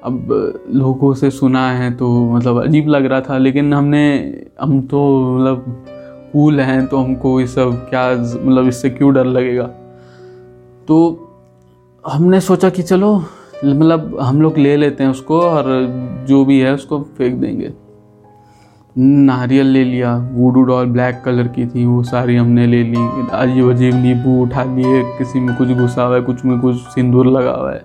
अब 0.04 0.28
लोगों 0.74 1.12
से 1.14 1.30
सुना 1.30 1.70
है 1.70 1.90
तो 1.90 2.08
मतलब 2.32 2.62
अजीब 2.62 2.88
लग 2.88 3.04
रहा 3.06 3.20
था, 3.20 3.38
लेकिन 3.38 3.74
हमने, 3.74 4.08
हम 4.60 4.80
तो 4.80 5.00
मतलब 5.36 5.64
कूल 6.32 6.60
हैं 6.60 6.86
तो 6.86 6.96
हमको 6.96 7.40
ये 7.40 7.46
सब 7.46 7.86
क्या 7.90 8.10
मतलब 8.44 8.68
इससे 8.68 8.90
क्यों 8.90 9.12
डर 9.14 9.24
लगेगा? 9.24 9.64
तो 10.88 11.30
हमने 12.04 12.40
सोचा 12.40 12.70
कि 12.70 12.82
चलो 12.82 13.14
मतलब 13.64 14.18
हम 14.20 14.42
लोग 14.42 14.58
ले 14.58 14.76
लेते 14.76 15.04
हैं 15.04 15.10
उसको 15.10 15.40
और 15.40 15.64
जो 16.28 16.44
भी 16.44 16.60
है 16.60 16.74
उसको 16.74 17.00
फेंक 17.18 17.40
देंगे। 17.40 17.72
नारियल 18.96 19.66
ले 19.66 19.82
लिया 19.84 20.16
वूडू 20.32 20.62
डॉल 20.62 20.86
ब्लैक 20.86 21.20
कलर 21.24 21.48
की 21.48 21.66
थी, 21.66 21.84
वो 21.86 22.02
सारी 22.02 22.36
हमने 22.36 22.66
ले 22.66 22.82
ली 22.82 22.96
अजीब 23.32 23.70
अजीब 23.70 23.94
नींबू 23.94 24.40
उठा 24.42 24.64
लिए, 24.64 25.02
किसी 25.18 25.40
में 25.40 25.54
कुछ 25.56 25.68
घुसा 25.68 26.02
हुआ 26.02 26.16
है, 26.16 26.22
कुछ 26.22 26.44
में 26.44 26.58
कुछ 26.60 26.76
सिंदूर 26.94 27.26
लगा 27.28 27.52
हुआ 27.52 27.72
है, 27.72 27.84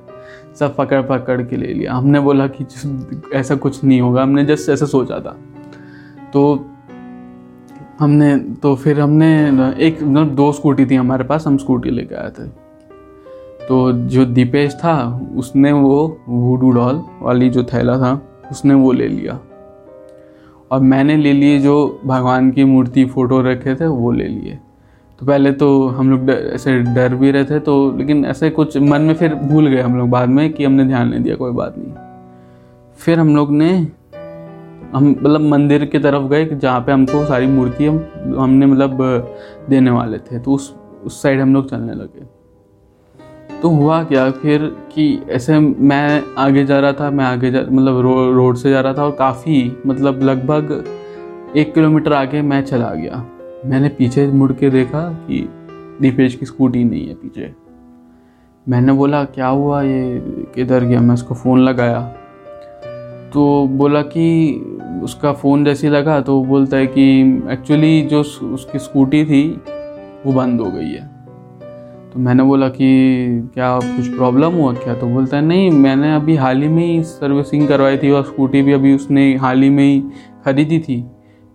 सब 0.60 0.76
पकड़ 0.76 1.02
पकड़ 1.02 1.42
के 1.42 1.58
ले 1.58 1.74
लिया। 1.74 1.94
हमने 1.94 2.20
बोला 2.20 2.48
कि 2.52 2.66
ऐसा 3.34 3.56
कुछ 3.56 3.84
नहीं 3.84 4.02
होगा, 4.02 4.24
हमने 4.24 4.46
जस्ट 4.46 4.70
ऐसा 4.70 4.86
सोचा 4.86 5.20
था। 5.20 5.36
तो 6.34 6.66
हमने 8.00 8.36
तो 8.64 8.76
फिर 8.76 9.00
हमने 9.00 9.28
एक 9.78 10.04
मतलब 10.04 10.36
दो 10.36 10.52
स्कूटी 10.52 10.86
थी 10.86 10.96
हमारे 10.96 11.24
पास, 11.24 11.48
हम 11.48 11.58
स्कूटी 11.58 11.90
लेके 11.90 12.16
आए 12.16 12.30
थे। 12.30 12.48
तो 13.68 13.92
जो 13.92 14.26
दीपेश 14.26 14.74
था, 14.76 14.96
उसने 15.38 15.72
वो 15.72 16.18
वूडू 16.30 16.72
डॉल 16.72 17.04
वाली 17.22 17.50
जो 17.50 17.64
थैला 17.64 17.98
था, 17.98 18.20
उसने 18.52 18.74
वो 18.74 18.92
ले 18.92 19.08
लिया। 19.08 19.40
और 20.72 20.80
मैंने 20.82 21.16
ले 21.18 21.34
लिए 21.34 21.60
जो 21.60 22.02
भगवान 22.06 22.50
की 22.52 22.64
मूर्ति 22.64 23.06
फ़ोटो 23.06 23.42
रखे 23.42 23.76
थे, 23.76 23.86
वो 23.86 24.12
ले 24.12 24.28
लिए। 24.28 24.60
तो 25.20 25.26
पहले 25.26 25.52
तो 25.52 25.88
हम 25.88 26.10
लोग 26.12 26.30
ऐसे 26.30 26.78
डर 26.96 27.16
भी 27.16 27.32
रहे 27.32 27.46
थे 27.46 27.60
तो 27.60 27.74
लेकिन 27.98 28.26
ऐसे 28.26 28.50
कुछ 28.50 28.78
मन 28.78 29.02
में 29.02 29.14
फिर 29.14 29.36
भूल 29.36 29.68
गए 29.68 29.82
हम 29.82 29.98
लोग 29.98 30.10
बाद 30.10 30.30
में 30.30 30.52
कि 30.54 30.66
हमने 30.66 30.86
ध्यान 30.86 31.10
नहीं 31.10 31.22
दिया, 31.22 31.36
कोई 31.36 31.52
बात 31.52 31.76
नहीं। 31.78 31.94
फिर 32.98 33.20
हम 33.20 33.36
लोग 33.36 33.52
ने, 33.52 33.72
हम 34.94 35.10
मतलब 35.10 35.42
मंदिर 35.42 35.86
की 35.86 36.00
तरफ़ 36.00 36.24
गए 36.24 36.46
जहाँ 36.46 36.80
पे 36.82 36.92
हमको 36.92 37.26
सारी 37.26 37.48
मूर्ति 37.48 37.86
हम, 37.86 38.06
हमने 38.40 38.66
मतलब 38.66 38.98
देने 39.70 39.92
वाले 39.92 40.18
थे। 40.18 40.40
तो 40.40 40.52
उस 40.52 40.74
उस 41.04 41.22
साइड 41.22 41.42
हम 41.42 41.54
लोग 41.54 41.70
चलने 41.70 41.94
लगे। 41.94 42.39
तो 43.62 43.70
हुआ 43.70 44.04
क्या? 44.04 44.32
फिर 44.32 44.66
कि 44.94 45.24
ऐसे 45.30 45.60
मैं 45.60 46.24
आगे 46.38 46.66
जा 46.66 46.80
रहा 46.80 46.94
था 46.94 47.10
मैं 47.12 47.26
आगे 47.26 47.52
जा 47.52 47.62
मतलब 47.72 48.00
रो, 48.00 48.34
रोड 48.34 48.56
से 48.56 48.70
जा 48.70 48.82
रहा 48.82 48.94
था 48.94 49.04
और 49.04 49.12
काफ़ी 49.12 49.78
मतलब 49.88 50.24
लगभग 50.24 50.84
एक 51.58 51.74
किलोमीटर 51.74 52.14
आगे 52.14 52.42
मैं 52.42 52.62
चला 52.62 52.94
गया। 52.94 53.26
मैंने 53.66 53.90
पीछे 53.90 54.28
मुड़ 54.28 54.52
के 54.52 54.70
देखा 54.70 55.10
कि 55.14 55.50
दीपेश 56.02 56.36
की 56.36 56.46
स्कूटी 56.46 56.84
नहीं 56.84 57.08
है 57.08 57.14
पीछे। 57.14 57.54
मैंने 58.70 58.94
बोला 58.94 59.24
क्या 59.24 59.48
हुआ 59.48 59.82
ये? 59.82 60.24
किधर 60.56 60.84
गया? 60.84 61.02
मैं 61.02 61.14
उसको 61.14 61.36
फ़ोन 61.36 61.60
लगाया। 61.60 62.02
तो 63.34 63.68
बोला 63.68 64.02
कि 64.02 64.56
उसका 65.04 65.34
फ़ोन 65.34 65.66
जैसे 65.66 65.90
लगा 65.90 66.22
तो 66.22 66.44
बोलता 66.44 66.78
है 66.78 66.88
कि 66.88 67.22
एक्चुअली 67.52 68.02
जो 68.02 68.20
उसकी 68.54 68.80
स्कूटी 68.80 69.26
थी 69.26 69.62
वो 70.26 70.34
बंद 70.34 70.62
हो 70.62 70.72
गई 70.72 70.92
है। 70.92 71.19
तो 72.14 72.20
मैंने 72.20 72.44
बोला 72.44 72.70
कि 72.70 73.28
क्या 73.54 73.80
कुछ 73.80 74.08
प्रॉब्लम 74.08 74.52
हुआ 74.52 74.74
क्या? 74.74 74.96
तो 74.96 75.08
बोलता 75.08 75.38
है, 75.38 75.46
नहीं, 75.46 75.72
मैंने 75.72 76.16
अभी 76.16 76.36
हाल 76.36 76.62
ही 76.62 76.68
में 76.68 76.86
ही 76.86 77.04
सर्विसिंग 77.04 77.68
करवाई 77.68 77.98
थी 77.98 78.12
और 78.12 78.24
स्कूटी 78.24 78.62
भी 78.62 78.74
अभी 78.74 78.96
उसने 78.96 79.36
हाल 79.36 79.62
ही 79.62 79.70
में 79.70 79.84
ही 79.84 80.04
खरीदी 80.46 80.80
थी। 80.80 81.06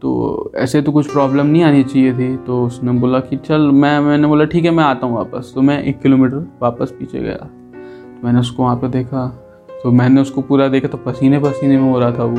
तो 0.03 0.53
ऐसे 0.57 0.83
तो 0.83 0.93
कुछ 0.93 1.13
प्रॉब्लम 1.13 1.47
नहीं 1.47 1.63
आनी 1.63 1.83
चाहिए 1.83 2.13
थी। 2.13 2.37
तो 2.37 2.67
उसने 2.67 2.93
बोला 2.93 3.21
कि, 3.21 3.37
चल, 3.37 3.61
मैं, 3.61 4.01
मैंने 4.01 4.29
बोला, 4.29 4.45
ठीक 4.45 4.65
है, 4.65 4.71
मैं 4.71 4.85
आता 4.85 5.07
हूँ 5.07 5.17
वापस। 5.17 5.53
तो 5.55 5.63
मैं 5.63 5.83
एक 5.83 6.01
किलोमीटर 6.01 6.53
वापस 6.63 6.91
पीछे 6.91 7.21
गया। 7.21 7.37
तो 7.37 8.27
मैंने 8.27 8.41
उसको 8.41 8.63
वहाँ 8.63 8.77
पर 8.77 8.89
देखा। 8.89 9.41
तो 9.85 9.91
मैंने 9.91 10.21
उसको 10.21 10.43
पूरा 10.43 10.69
देखा 10.69 10.89
तो 10.89 10.99
पसीने 10.99 11.39
पसीने 11.39 11.79
में 11.79 11.93
हो 11.93 12.01
रहा 12.01 12.11
था 12.11 12.25
वो। 12.25 12.39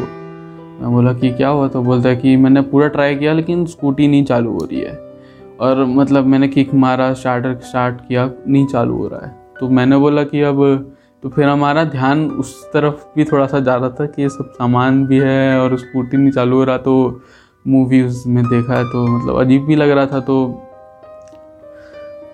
मैं 0.81 0.91
बोला 0.91 1.13
कि, 1.13 1.29
क्या 1.29 1.49
हुआ? 1.49 1.67
तो 1.67 1.81
बोलता 1.81 2.09
है 2.09 2.15
कि, 2.15 2.37
मैंने 2.37 2.61
पूरा 2.61 2.87
ट्राई 2.87 3.15
किया, 3.15 3.33
लेकिन 3.33 3.65
स्कूटी 3.65 4.07
नहीं 4.07 4.23
चालू 4.23 4.51
हो 4.51 4.57
रही 4.57 4.79
है। 4.79 5.14
और 5.59 5.83
मतलब 5.85 6.25
मैंने 6.25 6.47
किक 6.47 6.73
मारा 6.75 7.13
स्टार्टर 7.13 7.57
स्टार्ट 7.61 7.99
किया, 8.07 8.29
नहीं 8.47 8.65
चालू 8.67 8.97
हो 8.97 9.07
रहा 9.07 9.25
है। 9.27 9.35
तो 9.59 9.69
मैंने 9.69 9.97
बोला 9.97 10.23
कि 10.23 10.41
अब 10.41 10.91
तो 11.23 11.29
फिर 11.29 11.47
हमारा 11.47 11.83
ध्यान 11.85 12.25
उस 12.31 12.53
तरफ़ 12.73 13.05
भी 13.15 13.23
थोड़ा 13.25 13.45
सा 13.47 13.59
ज़्यादा 13.59 13.89
था 13.89 14.05
कि 14.05 14.21
ये 14.21 14.29
सब 14.29 14.51
सामान 14.53 15.05
भी 15.07 15.19
है 15.19 15.59
और 15.59 15.77
स्कूटी 15.77 16.17
नहीं 16.17 16.31
चालू 16.31 16.57
हो 16.57 16.63
रहा 16.63 16.77
तो 16.77 17.21
मूवीज़ 17.65 18.27
में 18.27 18.43
देखा 18.45 18.77
है 18.77 18.83
तो 18.83 19.05
मतलब 19.07 19.39
अजीब 19.39 19.65
भी 19.65 19.75
लग 19.75 19.89
रहा 19.89 20.05
था। 20.05 20.19
तो 20.19 20.35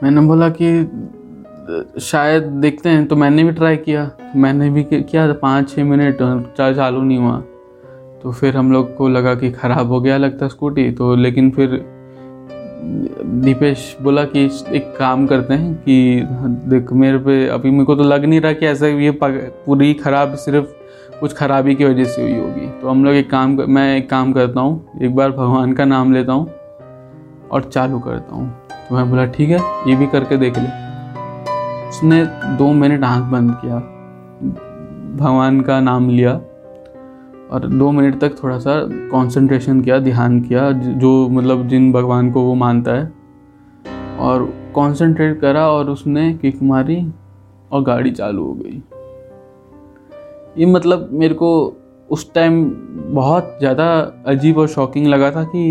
मैंने 0.04 0.22
बोला 0.22 0.50
कि, 0.52 0.72
शायद 2.02 2.44
देखते 2.62 2.90
हैं। 2.90 3.06
तो 3.08 3.16
मैंने 3.16 3.44
भी 3.44 3.52
ट्राई 3.52 3.78
किया। 3.78 4.10
मैंने 4.36 4.70
भी 4.70 4.84
किया 4.84 5.32
पाँच 5.34 5.70
छः 5.70 5.84
मिनट 5.84 6.18
चालू 6.58 7.02
नहीं 7.02 7.18
हुआ। 7.18 7.38
तो 8.24 8.32
फिर 8.32 8.58
हम 8.58 8.72
लोग 8.72 8.96
को 8.96 9.08
लगा 9.10 9.36
कि 9.36 9.52
ख़राब 9.52 9.88
हो 9.88 10.00
गया, 10.02 10.18
लगता 10.18 10.48
स्कूटी। 10.48 10.92
तो 10.92 11.16
लेकिन 11.16 11.52
फिर 11.52 11.70
दीपेश 12.84 13.96
बोला 14.02 14.24
कि 14.26 14.44
एक 14.76 14.94
काम 14.98 15.26
करते 15.28 15.54
हैं 15.54 15.74
कि 15.78 16.22
देख 16.70 16.92
मेरे 16.94 17.18
पे 17.18 17.48
अभी 17.50 17.72
मेरे 17.72 17.86
को 17.86 17.96
तो 17.96 18.04
लग 18.04 18.26
नहीं 18.26 18.42
रहा 18.42 18.54
कि 18.54 18.66
ऐसा 18.66 18.88
ये 18.88 19.12
पूरी 19.22 19.94
ख़राब 19.94 20.36
सिर्फ़ 20.36 21.20
कुछ 21.20 21.34
खराबी 21.34 21.76
की 21.76 21.86
वजह 21.86 22.04
से 22.06 22.22
हुई 22.22 22.36
होगी। 22.36 22.68
तो 22.82 22.90
हम 22.90 23.04
लोग 23.06 23.16
एक 23.16 23.30
काम 23.32 23.56
कर, 23.58 23.66
मैं 23.66 23.98
एक 23.98 24.10
काम 24.10 24.32
करता 24.34 24.62
हूँ 24.62 25.00
एक 25.02 25.16
बार 25.16 25.32
भगवान 25.32 25.74
का 25.74 25.86
नाम 25.86 26.14
लेता 26.14 26.34
हूँ 26.34 26.50
और 27.52 27.70
चालू 27.74 28.00
करता 28.00 28.36
हूँ। 28.36 28.50
तो 28.90 28.96
मैं 28.96 29.10
बोला 29.10 29.26
ठीक 29.28 29.50
है 29.50 29.60
ये 29.88 29.96
भी 29.96 30.08
करके 30.08 30.38
देख 30.38 30.58
ले। 30.58 30.68
उसने 31.90 32.24
दो 32.58 32.72
मिनट 32.74 33.04
आँख 33.04 33.32
बंद 33.32 33.58
किया 33.62 33.76
भगवान 35.18 35.62
का 35.62 35.80
नाम 35.80 36.10
लिया। 36.10 36.40
और 37.52 37.68
दो 37.68 37.92
मिनट 37.92 38.20
तक 38.22 38.36
थोड़ा 38.44 38.58
सा 38.60 38.74
कंसंट्रेशन 39.12 39.82
किया, 39.82 39.98
ध्यान 40.00 40.40
किया, 40.42 40.72
जो 40.72 41.30
मतलब 41.30 41.68
जिन 41.68 41.92
भगवान 41.92 42.32
को 42.32 42.42
वो 42.42 42.54
मानता 42.56 42.92
है। 42.92 43.12
और 44.20 44.44
कंसंट्रेट 44.76 45.40
करा 45.40 45.68
और 45.70 45.90
उसने 45.90 46.32
किक 46.34 46.62
मारी 46.64 47.06
और 47.72 47.84
गाड़ी 47.84 48.12
चालू 48.12 48.44
हो 48.44 48.54
गई। 48.54 48.82
ये 50.58 50.66
मतलब 50.66 51.10
मेरे 51.14 51.34
को 51.34 51.52
उस 52.10 52.34
टाइम 52.34 52.64
बहुत 53.14 53.56
ज़्यादा 53.60 53.88
अजीब 54.28 54.58
और 54.58 54.68
शॉकिंग 54.68 55.08
लगा 55.08 55.32
था 55.32 55.44
कि 55.56 55.70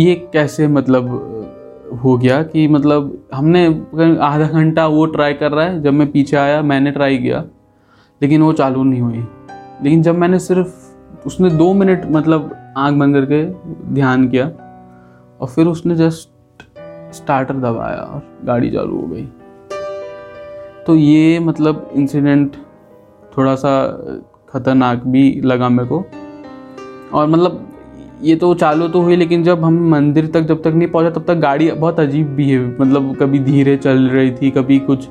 ये 0.00 0.14
कैसे 0.32 0.66
मतलब 0.68 1.08
हो 2.04 2.16
गया 2.18 2.42
कि 2.42 2.66
मतलब 2.68 3.18
हमने 3.34 3.66
आधा 4.20 4.46
घंटा 4.46 4.86
वो 4.86 5.06
ट्राई 5.06 5.32
कर 5.34 5.52
रहा 5.52 5.64
है, 5.64 5.82
जब 5.82 5.92
मैं 5.92 6.10
पीछे 6.12 6.36
आया, 6.36 6.62
मैंने 6.62 6.90
ट्राई 6.90 7.18
किया, 7.18 7.44
लेकिन 8.20 8.42
वो 8.42 8.52
चालू 8.52 8.82
नहीं 8.84 9.00
हुई। 9.00 9.24
लेकिन 9.82 10.02
जब 10.02 10.18
मैंने 10.18 10.38
सिर्फ़ 10.38 11.26
उसने 11.26 11.50
दो 11.50 11.72
मिनट 11.74 12.04
मतलब 12.10 12.50
आँख 12.76 12.94
बंद 12.94 13.14
करके 13.14 13.44
ध्यान 13.94 14.28
किया 14.28 14.46
और 15.40 15.48
फिर 15.48 15.66
उसने 15.66 15.96
जस्ट 15.96 16.28
स्टार्टर 17.14 17.54
दबाया 17.54 18.02
और 18.02 18.22
गाड़ी 18.44 18.70
चालू 18.70 19.00
हो 19.00 19.06
गई। 19.06 19.26
तो 20.86 20.94
ये 20.96 21.38
मतलब 21.38 21.90
इंसिडेंट 21.94 22.56
थोड़ा 23.36 23.54
सा 23.54 23.72
ख़तरनाक 24.48 25.04
भी 25.06 25.40
लगा 25.40 25.68
मेरे 25.68 25.88
को। 25.88 26.04
और 27.14 27.26
मतलब 27.26 27.68
ये 28.22 28.34
तो 28.36 28.54
चालू 28.54 28.88
तो 28.88 29.00
हुई, 29.00 29.16
लेकिन 29.16 29.42
जब 29.44 29.64
हम 29.64 29.78
मंदिर 29.90 30.26
तक 30.26 30.40
जब 30.40 30.62
तक 30.62 30.72
नहीं 30.74 30.88
पहुँचा, 30.88 31.10
तब 31.10 31.24
तक 31.24 31.34
गाड़ी 31.34 31.70
बहुत 31.70 32.00
अजीब 32.00 32.40
है 32.40 32.58
मतलब 32.80 33.16
कभी 33.16 33.38
धीरे 33.38 33.76
चल 33.76 34.08
रही 34.08 34.30
थी, 34.32 34.50
कभी 34.50 34.78
कुछ 34.80 35.08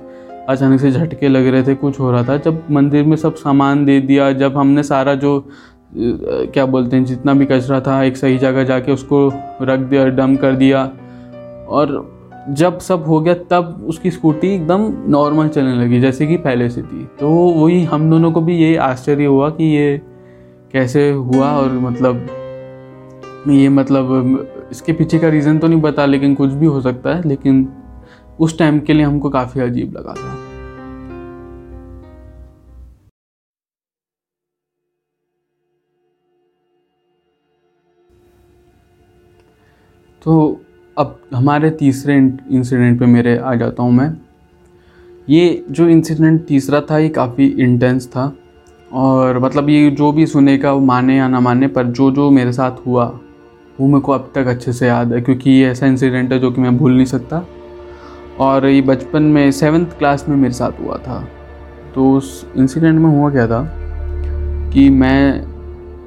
अचानक 0.50 0.80
से 0.80 0.92
झटके 0.92 1.28
लग 1.28 1.48
रहे 1.48 1.64
थे, 1.64 1.76
कुछ 1.76 2.00
हो 2.00 2.12
रहा 2.12 2.24
था। 2.24 2.38
जब 2.38 2.64
मंदिर 2.72 3.06
में 3.06 3.16
सब 3.18 3.36
सामान 3.36 3.86
दे 3.86 4.00
दिया, 4.02 4.32
जब 4.34 4.58
हमने 4.58 4.84
सारा 4.84 5.16
जो 5.16 5.44
क्या 5.94 6.66
बोलते 6.66 6.96
हैं, 6.96 7.06
जितना 7.06 7.34
भी 7.34 7.46
कचरा 7.46 7.80
था, 7.82 8.02
एक 8.04 8.18
सही 8.18 8.38
जगह 8.38 8.64
जाके 8.64 8.92
उसको 8.92 9.28
रख 9.62 9.80
दिया 9.80 10.06
डम 10.08 10.36
कर 10.36 10.56
दिया। 10.56 10.84
और 11.70 12.10
जब 12.50 12.78
सब 12.80 13.04
हो 13.04 13.20
गया, 13.22 13.34
तब 13.52 13.86
उसकी 13.88 14.12
स्कूटी 14.12 14.54
एकदम 14.56 14.88
नॉर्मल 15.08 15.48
चलने 15.48 15.76
लगी, 15.76 16.00
जैसे 16.02 16.28
कि 16.28 16.38
पहले 16.38 16.70
से 16.70 16.82
थी। 16.82 17.04
तो 17.20 17.30
वही 17.30 17.84
हम 17.84 18.10
दोनों 18.10 18.32
को 18.32 18.42
भी 18.42 18.56
ये 18.58 18.76
आश्चर्य 18.78 19.26
हुआ 19.26 19.50
कि 19.50 19.64
ये 19.64 20.02
कैसे 20.74 21.10
हुआ 21.10 21.52
और 21.52 21.72
मतलब 21.80 22.28
ये 23.48 23.70
मतलब 23.70 24.68
इसके 24.72 24.94
पीछे 24.94 25.20
का 25.20 25.30
रीज़न 25.30 25.58
तो 25.60 25.68
नहीं 25.68 25.82
पता, 25.82 26.06
लेकिन 26.06 26.36
कुछ 26.36 26.52
भी 26.52 26.66
हो 26.66 26.82
सकता 26.82 27.16
है, 27.16 27.28
लेकिन 27.28 27.68
उस 28.42 28.58
टाइम 28.60 28.80
के 28.80 28.94
लिए 28.94 29.06
हमको 29.06 29.30
काफ़ी 29.30 29.62
अजीब 29.62 29.98
लगा 29.98 30.14
था। 30.14 30.36
तो 40.22 40.62
अब 40.98 41.20
हमारे 41.34 41.70
तीसरे 41.72 42.16
इंसिडेंट 42.18 43.00
पे 43.00 43.06
मेरे 43.06 43.38
आ 43.38 43.54
जाता 43.56 43.84
हूँ 43.84 43.92
मैं। 43.92 44.10
ये 45.28 45.66
जो 45.70 45.88
इंसिडेंट 45.88 46.46
तीसरा 46.46 46.82
था, 46.82 46.98
ये 46.98 47.10
काफ़ी 47.10 47.46
इंटेंस 47.60 48.08
था 48.08 48.34
और 48.92 49.40
मतलब 49.40 49.70
ये 49.70 49.90
जो 49.92 50.12
भी 50.12 50.26
सुनेगा 50.28 50.72
वो 50.74 50.80
माने 50.82 51.18
या 51.18 51.28
ना 51.28 51.40
माने, 51.40 51.68
पर 51.68 51.88
जो 51.88 52.12
जो 52.12 52.30
मेरे 52.32 52.52
साथ 52.54 52.86
हुआ, 52.88 53.06
वो 53.80 53.88
मेरे 53.88 54.02
को 54.02 54.12
अब 54.12 54.32
तक 54.36 54.48
अच्छे 54.48 54.74
से 54.74 54.88
याद 54.88 55.14
है, 55.14 55.22
क्योंकि 55.22 55.52
ये 55.52 55.70
ऐसा 55.70 55.88
इंसिडेंट 55.88 56.34
है 56.34 56.40
जो 56.40 56.52
कि 56.52 56.62
मैं 56.62 56.78
भूल 56.78 56.96
नहीं 56.96 57.06
सकता। 57.06 57.46
और 58.42 58.66
ये 58.66 58.82
बचपन 58.82 59.24
में 59.24 59.52
सेवन्थ 59.52 59.98
क्लास 59.98 60.26
में 60.30 60.36
मेरे 60.36 60.54
साथ 60.54 60.72
हुआ 60.86 60.96
था। 60.96 61.28
तो 61.96 62.12
उस 62.12 62.48
इंसिडेंट 62.58 63.00
में 63.00 63.10
हुआ 63.10 63.32
क्या 63.32 63.48
था 63.48 63.72
कि 64.74 64.90
मैं 64.90 65.44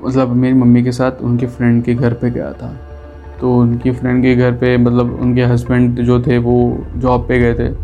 मतलब 0.05 0.29
मेरी 0.29 0.55
मम्मी 0.55 0.83
के 0.83 0.93
साथ 0.93 1.13
उनके 1.21 1.47
फ्रेंड 1.47 1.85
के 1.85 1.95
घर 1.95 2.13
पे 2.13 2.31
गया 2.31 2.53
था। 2.53 2.77
तो 3.41 3.59
उनकी 3.59 3.91
फ्रेंड 3.91 4.23
के 4.23 4.35
घर 4.37 4.53
पे 4.53 4.77
मतलब 4.77 5.19
उनके 5.21 5.43
हस्बैंड 5.43 6.01
जो 6.01 6.23
थे 6.23 6.39
वो 6.39 6.87
जॉब 6.97 7.29
पे 7.29 7.39
गए 7.39 7.55
थे। 7.55 7.75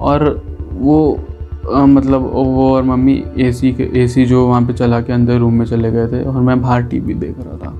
और 0.00 0.42
वो 0.72 1.20
अ, 1.74 1.78
मतलब 1.78 2.30
वो 2.32 2.74
और 2.74 2.82
मम्मी 2.82 3.24
एसी 3.38 3.72
के 3.72 3.90
एसी 3.94 4.24
जो 4.24 4.46
वहाँ 4.46 4.62
पे 4.62 4.72
चला 4.72 5.00
के 5.00 5.12
अंदर 5.12 5.38
रूम 5.38 5.54
में 5.54 5.66
चले 5.66 5.90
गए 5.90 6.06
थे 6.06 6.24
और 6.24 6.40
मैं 6.40 6.62
बाहर 6.62 6.82
टीवी 6.82 7.14
देख 7.14 7.36
रहा 7.38 7.56
था। 7.56 7.70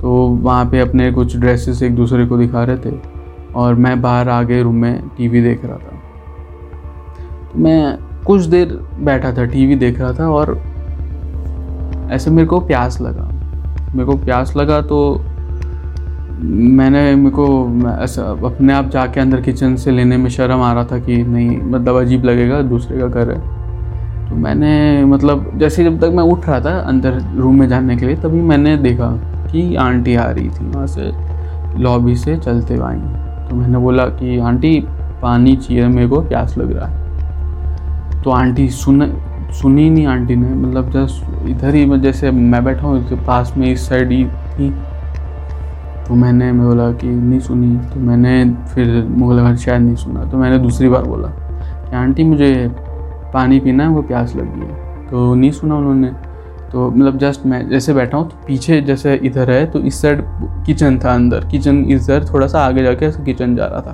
तो 0.00 0.26
वहाँ 0.42 0.66
पे 0.66 0.80
अपने 0.80 1.12
कुछ 1.12 1.36
ड्रेसेस 1.36 1.82
एक 1.82 1.94
दूसरे 1.96 2.26
को 2.26 2.38
दिखा 2.38 2.64
रहे 2.64 2.76
थे। 2.76 3.13
और 3.56 3.74
मैं 3.74 4.00
बाहर 4.02 4.28
आगे 4.28 4.62
रूम 4.62 4.74
में 4.74 5.08
टीवी 5.16 5.42
देख 5.42 5.64
रहा 5.64 5.76
था। 5.76 6.00
तो 7.44 7.58
मैं 7.58 7.96
कुछ 8.26 8.42
देर 8.44 8.78
बैठा 9.00 9.32
था 9.32 9.44
टीवी 9.44 9.74
देख 9.76 10.00
रहा 10.00 10.12
था 10.12 10.28
और 10.30 10.58
ऐसे 12.12 12.30
मेरे 12.30 12.46
को 12.48 12.60
प्यास 12.60 13.00
लगा। 13.00 13.28
मेरे 13.94 14.04
को 14.04 14.16
प्यास 14.16 14.56
लगा 14.56 14.80
तो 14.82 14.98
मैंने 16.42 17.14
मेरे 17.14 17.30
को 17.30 17.46
ऐसा 18.02 18.22
अपने 18.46 18.72
आप 18.72 18.88
जाके 18.90 19.20
अंदर 19.20 19.40
किचन 19.40 19.76
से 19.76 19.90
लेने 19.90 20.16
में 20.16 20.28
शर्म 20.30 20.60
आ 20.60 20.72
रहा 20.72 20.84
था 20.84 20.98
कि 20.98 21.16
नहीं 21.16 21.58
मतलब 21.62 21.96
अजीब 21.96 22.24
लगेगा, 22.24 22.60
दूसरे 22.62 22.98
का 22.98 23.06
घर 23.06 23.30
है। 23.30 23.38
तो 24.30 24.36
मैंने 24.36 25.04
मतलब 25.04 25.50
जैसे 25.58 25.84
जब 25.84 26.00
तक 26.00 26.12
मैं 26.14 26.24
उठ 26.24 26.46
रहा 26.48 26.60
था 26.60 26.78
अंदर 26.80 27.20
रूम 27.36 27.58
में 27.60 27.68
जाने 27.68 27.96
के 27.96 28.06
लिए, 28.06 28.16
तभी 28.16 28.40
मैंने 28.42 28.76
देखा 28.76 29.10
कि 29.52 29.74
आंटी 29.76 30.14
आ 30.14 30.24
रही 30.24 30.48
थी। 30.48 30.64
वहाँ 30.66 30.86
से 30.86 31.12
लॉबी 31.82 32.16
से 32.16 32.36
चलते 32.36 32.74
हुए 32.74 32.86
आई। 32.86 33.23
तो 33.50 33.56
मैंने 33.56 33.78
बोला 33.78 34.06
कि, 34.06 34.38
आंटी, 34.38 34.86
पानी 35.22 35.56
चाहिए 35.56 35.88
मेरे 35.88 36.08
को, 36.08 36.20
प्यास 36.20 36.58
लग 36.58 36.76
रहा 36.76 36.86
है। 36.86 37.04
तो 38.22 38.30
आंटी 38.30 38.68
सुन, 38.68 39.14
सुनी 39.50 39.90
नहीं 39.90 40.06
आंटी 40.06 40.36
ने 40.36 40.54
मतलब 40.54 40.90
जस्ट 40.90 41.48
इधर 41.48 41.74
ही 41.74 41.98
जैसे 41.98 42.30
मैं 42.30 42.64
बैठा 42.64 42.86
हूँ 42.86 43.08
पास 43.26 43.54
में 43.56 43.72
इस 43.72 43.88
साइड 43.88 44.12
ही 44.12 44.24
थी। 44.24 44.70
तो 46.08 46.14
मैंने, 46.14 46.52
मैं 46.52 46.66
बोला 46.66 46.92
कि, 46.92 47.06
नहीं 47.06 47.40
सुनी। 47.40 47.76
तो 47.76 48.00
मैंने 48.00 48.54
फिर 48.74 49.06
मुगल 49.08 49.42
घर 49.42 49.56
शायद 49.56 49.82
नहीं 49.82 49.96
सुना 49.96 50.24
तो 50.24 50.36
मैंने 50.36 50.58
दूसरी 50.58 50.88
बार 50.88 51.02
बोला 51.02 51.28
कि, 51.90 51.96
आंटी, 51.96 52.24
मुझे 52.24 52.72
पानी 53.34 53.60
पीना 53.60 53.84
है 53.84 53.90
वो 53.90 54.02
प्यास 54.02 54.36
लगी 54.36 54.60
है। 54.60 54.84
तो 55.10 55.34
नहीं 55.34 55.50
सुना 55.50 55.74
उन्होंने। 55.74 56.33
तो 56.74 56.90
मतलब 56.90 57.18
जस्ट 57.18 57.46
मैं 57.46 57.68
जैसे 57.68 57.94
बैठा 57.94 58.16
हूँ 58.16 58.28
तो 58.30 58.36
पीछे 58.46 58.80
जैसे 58.80 59.14
इधर 59.14 59.50
है 59.50 59.66
तो 59.66 59.78
इस 59.78 60.00
साइड 60.02 60.22
किचन 60.66 60.98
था 60.98 61.14
अंदर। 61.14 61.44
किचन 61.44 61.84
इधर 61.84 62.24
थोड़ा 62.24 62.46
सा 62.46 62.60
आगे 62.60 62.82
जाके 62.82 63.10
किचन 63.24 63.56
जा 63.56 63.66
रहा 63.66 63.80
था। 63.80 63.92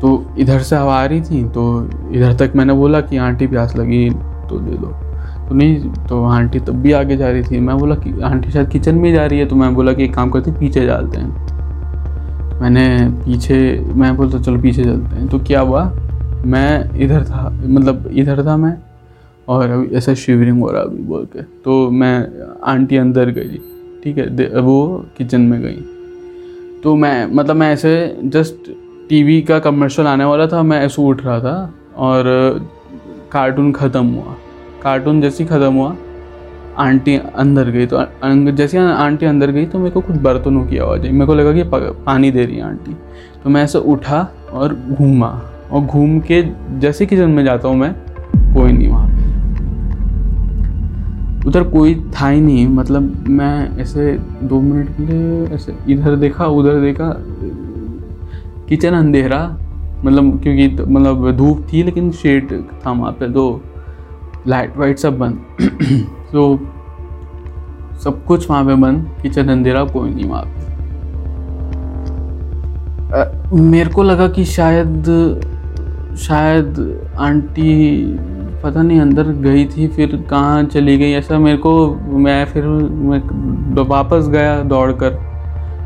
तो 0.00 0.26
इधर 0.38 0.58
से 0.58 0.76
हवा 0.76 0.94
आ 0.94 1.04
रही 1.04 1.20
थी 1.20 1.44
तो 1.44 1.90
इधर 2.12 2.34
तक 2.36 2.52
मैंने 2.56 2.72
बोला 2.72 3.00
कि, 3.00 3.16
आंटी 3.16 3.46
प्यास 3.46 3.76
लगी 3.76 4.10
तो 4.48 4.58
दे 4.58 4.76
दो। 4.76 4.86
तो 5.48 5.54
नहीं 5.54 5.90
तो 6.08 6.24
आंटी 6.24 6.60
तब 6.60 6.72
भी 6.72 6.92
आगे 6.92 7.16
जा 7.16 7.30
रही 7.30 7.42
थी। 7.42 7.60
मैं 7.60 7.78
बोला 7.78 7.94
कि, 7.94 8.20
आंटी 8.20 8.50
शायद 8.50 8.68
किचन 8.68 8.94
में 8.94 9.12
जा 9.12 9.26
रही 9.26 9.38
है। 9.38 9.46
तो 9.46 9.56
मैं 9.56 9.74
बोला 9.74 9.92
कि, 9.92 10.04
एक 10.04 10.14
काम 10.14 10.30
करते 10.30 10.52
पीछे 10.52 10.86
चलते 10.86 11.20
हैं। 11.20 12.60
मैंने 12.60 13.10
पीछे, 13.24 13.84
मैं 13.94 14.16
बोलता, 14.16 14.38
चलो 14.38 14.60
पीछे 14.60 14.84
चलते 14.84 15.16
हैं। 15.16 15.28
तो 15.28 15.38
क्या 15.38 15.60
हुआ, 15.60 15.84
मैं 16.46 16.98
इधर 16.98 17.24
था 17.24 17.48
मतलब 17.64 18.10
इधर 18.12 18.46
था 18.46 18.56
मैं 18.56 18.76
और 19.48 19.70
अभी 19.70 19.96
ऐसा 19.96 20.14
शिवरिंग 20.14 20.60
हो 20.60 20.70
रहा 20.70 20.82
अभी 20.82 21.02
बोल 21.02 21.24
के। 21.24 21.42
तो 21.42 21.90
मैं 21.90 22.28
आंटी 22.64 22.96
अंदर 22.96 23.30
गई, 23.30 23.60
ठीक 24.04 24.18
है? 24.18 24.60
वो 24.60 25.06
किचन 25.18 25.40
में 25.40 25.62
गई। 25.62 25.84
तो 26.82 26.96
मैं 26.96 27.32
मतलब 27.32 27.56
मैं 27.56 27.72
ऐसे 27.72 28.16
जस्ट 28.24 28.54
टीवी 29.08 29.42
का 29.42 29.58
कमर्शियल 29.58 30.08
आने 30.08 30.24
वाला 30.24 30.46
था, 30.46 30.62
मैं 30.62 30.80
ऐसे 30.80 31.02
उठ 31.02 31.24
रहा 31.24 31.40
था 31.40 31.74
और 31.96 32.22
कार्टून 33.32 33.72
ख़त्म 33.72 34.06
हुआ। 34.06 34.34
कार्टून 34.82 35.20
जैसे 35.20 35.44
ही 35.44 35.48
ख़त्म 35.48 35.74
हुआ, 35.74 35.96
आंटी 36.78 37.20
अंदर 37.36 37.64
गई। 37.64 37.86
तो 37.86 37.96
अं- 37.96 38.50
जैसे 38.50 38.78
आंटी 38.78 39.26
अंदर 39.26 39.50
गई 39.50 39.66
तो 39.66 39.78
मेरे 39.78 39.90
को 39.90 40.00
कुछ 40.00 40.16
बर्तनों 40.16 40.66
की 40.66 40.78
आवाज़ 40.78 41.02
आई। 41.02 41.10
मेरे 41.10 41.26
को 41.26 41.34
लगा 41.34 41.52
कि 41.52 41.62
पानी 42.06 42.30
दे 42.30 42.46
रही 42.46 42.56
है 42.56 42.62
आंटी। 42.62 42.96
तो 43.44 43.50
मैं 43.50 43.62
ऐसे 43.64 43.78
उठा 43.78 44.28
और 44.52 44.76
घूमा। 44.90 45.42
और 45.72 45.80
घूम 45.80 46.20
के 46.20 46.42
जैसे 46.78 47.06
किचन 47.06 47.30
में 47.30 47.44
जाता 47.44 47.68
हूँ 47.68 47.76
मैं, 47.76 47.92
कोई 48.54 48.72
नहीं 48.72 48.88
उधर 51.46 51.62
कोई 51.62 51.94
था 51.94 52.28
ही 52.28 52.40
नहीं 52.40 52.68
मतलब 52.68 53.24
मैं 53.28 53.78
ऐसे 53.78 54.18
दो 54.42 54.60
मिनट 54.60 54.88
के 54.88 55.02
लिए 55.02 55.46
ऐसे 55.46 55.74
इधर 55.88 56.16
देखा, 56.16 56.46
उधर 56.46 56.80
देखा। 56.80 57.16
किचन 58.68 58.92
अंधेरा 58.92 59.58
मतलब 60.04 60.42
क्योंकि 60.42 60.76
तो- 60.76 60.88
मतलब 60.88 61.36
धूप 61.36 61.66
थी 61.72 61.82
लेकिन 61.82 62.10
शेड 62.10 62.62
था 62.86 62.92
वहाँ 62.92 63.12
पे 63.12 63.30
तो 63.30 63.60
लाइट 64.46 64.76
वाइट 64.76 64.98
सब 64.98 65.18
बंद। 65.18 65.38
तो 66.32 66.58
सब 68.04 68.24
कुछ 68.24 68.50
वहाँ 68.50 68.66
पे 68.66 68.74
बंद, 68.74 69.10
किचन 69.22 69.48
अंधेरा, 69.48 69.84
कोई 69.84 70.10
नहीं 70.10 70.24
वहाँ 70.24 70.44
पे। 70.46 70.64
मेरे 73.60 73.90
को 73.90 74.02
लगा 74.02 74.28
कि 74.28 74.44
शायद 74.44 75.04
शायद 76.18 76.98
आंटी 77.18 78.04
पता 78.64 78.82
नहीं 78.82 79.00
अंदर 79.00 79.26
गई 79.42 79.64
थी, 79.66 79.86
फिर 79.88 80.16
कहाँ 80.30 80.62
चली 80.64 80.96
गई? 80.98 81.12
ऐसा 81.12 81.38
मेरे 81.38 81.56
को, 81.56 81.72
मैं 82.18 82.44
फिर, 82.44 82.64
मैं 82.64 83.82
वापस 83.84 84.28
गया 84.28 84.62
दौड़ 84.62 84.92
कर 84.92 85.10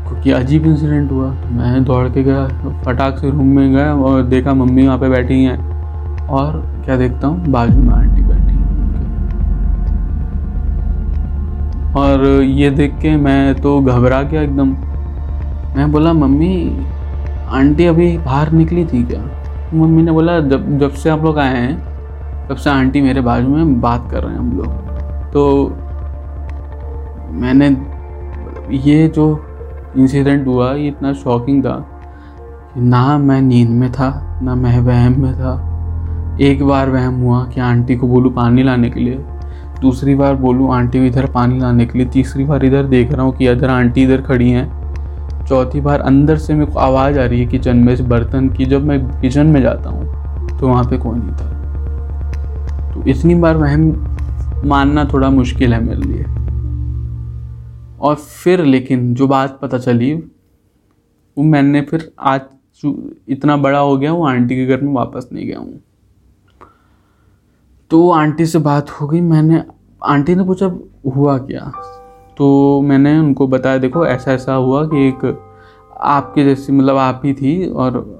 क्योंकि 0.07 0.31
अजीब 0.31 0.65
इंसिडेंट 0.65 1.11
हुआ। 1.11 1.31
मैं 1.51 1.83
दौड़ 1.83 2.07
के 2.09 2.23
गया, 2.23 2.47
फटाक 2.85 3.17
से 3.17 3.29
रूम 3.29 3.47
में 3.47 3.71
गया 3.71 3.93
और 3.95 4.23
देखा 4.23 4.53
मम्मी 4.53 4.85
वहाँ 4.87 4.97
पे 4.99 5.09
बैठी 5.09 5.43
हैं। 5.43 5.57
और 6.27 6.61
क्या 6.85 6.97
देखता 6.97 7.27
हूँ? 7.27 7.45
बाजू 7.47 7.81
में 7.81 7.93
आंटी 7.95 8.21
बैठी 8.21 8.57
और 11.99 12.25
ये 12.43 12.69
देख 12.69 12.93
के 13.01 13.15
मैं 13.17 13.55
तो 13.55 13.79
घबरा 13.81 14.21
गया 14.21 14.41
एकदम। 14.41 14.69
मैं 15.75 15.91
बोला, 15.91 16.13
मम्मी, 16.13 16.85
आंटी 17.49 17.85
अभी 17.85 18.17
बाहर 18.17 18.51
निकली 18.51 18.85
थी 18.85 19.03
क्या? 19.03 19.21
मम्मी 19.73 20.03
ने 20.03 20.11
बोला, 20.11 20.39
जब 20.39 20.77
जब 20.79 20.91
से 20.93 21.09
आप 21.09 21.23
लोग 21.23 21.39
आए 21.39 21.57
हैं 21.57 21.88
तब 22.49 22.55
से 22.55 22.69
आंटी 22.69 23.01
मेरे 23.01 23.21
बाजू 23.21 23.47
में 23.47 23.79
बात 23.81 24.09
कर 24.11 24.23
रहे 24.23 24.31
हैं 24.31 24.39
हम 24.39 24.51
लोग। 24.57 25.31
तो 25.31 25.69
मैंने 27.39 27.67
ये 28.77 29.07
जो 29.07 29.25
इंसिडेंट 29.97 30.47
हुआ, 30.47 30.71
ये 30.73 30.87
इतना 30.87 31.13
शॉकिंग 31.13 31.63
था 31.65 31.75
कि 32.73 32.81
ना 32.81 33.17
मैं 33.17 33.41
नींद 33.41 33.69
में 33.69 33.91
था, 33.91 34.39
ना 34.43 34.55
मैं 34.55 34.79
वहम 34.79 35.19
में 35.21 35.33
था। 35.33 36.37
एक 36.41 36.63
बार 36.63 36.89
वहम 36.89 37.21
हुआ 37.21 37.43
कि 37.45 37.59
आंटी 37.61 37.95
को 37.95 38.07
बोलूँ 38.07 38.33
पानी 38.33 38.63
लाने 38.63 38.89
के 38.89 38.99
लिए, 38.99 39.19
दूसरी 39.81 40.15
बार 40.15 40.35
बोलूँ 40.37 40.73
आंटी 40.75 41.05
इधर 41.07 41.25
पानी 41.27 41.59
लाने 41.59 41.85
के 41.85 41.97
लिए, 41.99 42.07
तीसरी 42.07 42.43
बार 42.43 42.65
इधर 42.65 42.83
देख 42.87 43.11
रहा 43.11 43.21
हूँ 43.21 43.35
कि 43.37 43.49
इधर 43.49 43.69
आंटी 43.69 44.03
इधर 44.03 44.21
खड़ी 44.21 44.49
हैं। 44.51 45.45
चौथी 45.45 45.81
बार 45.81 45.99
अंदर 46.01 46.37
से 46.37 46.53
मेरे 46.53 46.71
को 46.71 46.79
आवाज़ 46.79 47.19
आ 47.19 47.25
रही 47.25 47.39
है 47.39 47.45
किचन 47.45 47.77
में 47.77 47.93
इस 47.93 48.01
बर्तन 48.01 48.49
की, 48.49 48.65
जब 48.65 48.83
मैं 48.83 48.99
किचन 49.21 49.47
में 49.47 49.61
जाता 49.61 49.89
हूँ 49.89 50.57
तो 50.59 50.67
वहाँ 50.67 50.83
पे 50.83 50.97
कोई 50.97 51.19
नहीं 51.19 51.31
था। 51.31 51.58
तो 52.99 53.09
इतनी 53.09 53.35
बार 53.35 53.57
वहम 53.57 53.81
मानना 54.65 55.05
थोड़ा 55.05 55.29
मुश्किल 55.29 55.73
है 55.73 55.83
मेरे 55.83 56.01
लिए। 56.01 56.23
और 57.99 58.15
फिर 58.15 58.65
लेकिन 58.65 59.13
जो 59.13 59.27
बात 59.27 59.59
पता 59.61 59.77
चली, 59.77 60.13
वो 61.37 61.43
मैंने 61.43 61.81
फिर 61.81 62.11
आज 62.19 62.41
इतना 63.27 63.57
बड़ा 63.57 63.79
हो 63.79 63.97
गया 63.97 64.11
हूँ, 64.11 64.29
आंटी 64.29 64.55
के 64.55 64.65
घर 64.65 64.81
में 64.81 64.93
वापस 64.93 65.29
नहीं 65.33 65.47
गया 65.47 65.59
हूँ। 65.59 65.79
तो 67.89 68.11
आंटी 68.11 68.45
से 68.45 68.59
बात 68.59 68.89
हो 68.89 69.07
गई, 69.07 69.21
मैंने, 69.21 69.63
आंटी 70.05 70.35
ने 70.35 70.43
पूछा, 70.43 70.71
हुआ 71.15 71.37
क्या? 71.37 71.71
तो 72.37 72.81
मैंने 72.81 73.19
उनको 73.19 73.47
बताया, 73.47 73.77
देखो 73.77 74.05
ऐसा 74.05 74.33
ऐसा 74.33 74.53
हुआ 74.53 74.85
कि 74.85 75.07
एक 75.07 75.45
आपके 76.01 76.43
जैसी 76.43 76.73
मतलब 76.73 76.97
आप 76.97 77.21
ही 77.25 77.33
थी 77.33 77.69
और 77.69 78.19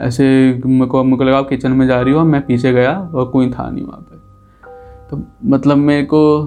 ऐसे 0.00 0.24
मेरे 0.66 0.86
को 0.86 1.04
मेरे 1.04 1.16
को 1.16 1.24
लगा 1.24 1.42
किचन 1.42 1.72
में 1.72 1.86
जा 1.86 2.00
रही 2.00 2.14
हो 2.14 2.24
मैं 2.24 2.46
पीछे 2.46 2.72
गया 2.72 3.10
और 3.14 3.30
कोई 3.30 3.50
था 3.50 3.70
नहीं 3.70 3.84
वहाँ 3.84 4.00
पर 4.00 4.20
तो 5.10 5.22
मतलब 5.44 5.76
मेरे 5.76 6.02
को, 6.02 6.44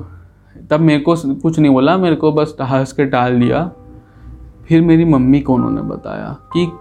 तब 0.71 0.79
मेरे 0.79 0.99
को 0.99 1.15
कुछ 1.15 1.59
नहीं 1.59 1.71
बोला, 1.71 1.97
मेरे 1.97 2.15
को 2.15 2.31
बस 2.31 2.55
हंस 2.61 2.91
के 2.91 3.05
टाल 3.05 3.39
दिया। 3.39 3.71
फिर 4.67 4.81
मेरी 4.81 5.05
मम्मी 5.05 5.41
को 5.41 5.53
उन्होंने 5.53 5.81
बताया 5.81 6.37
कि 6.53 6.71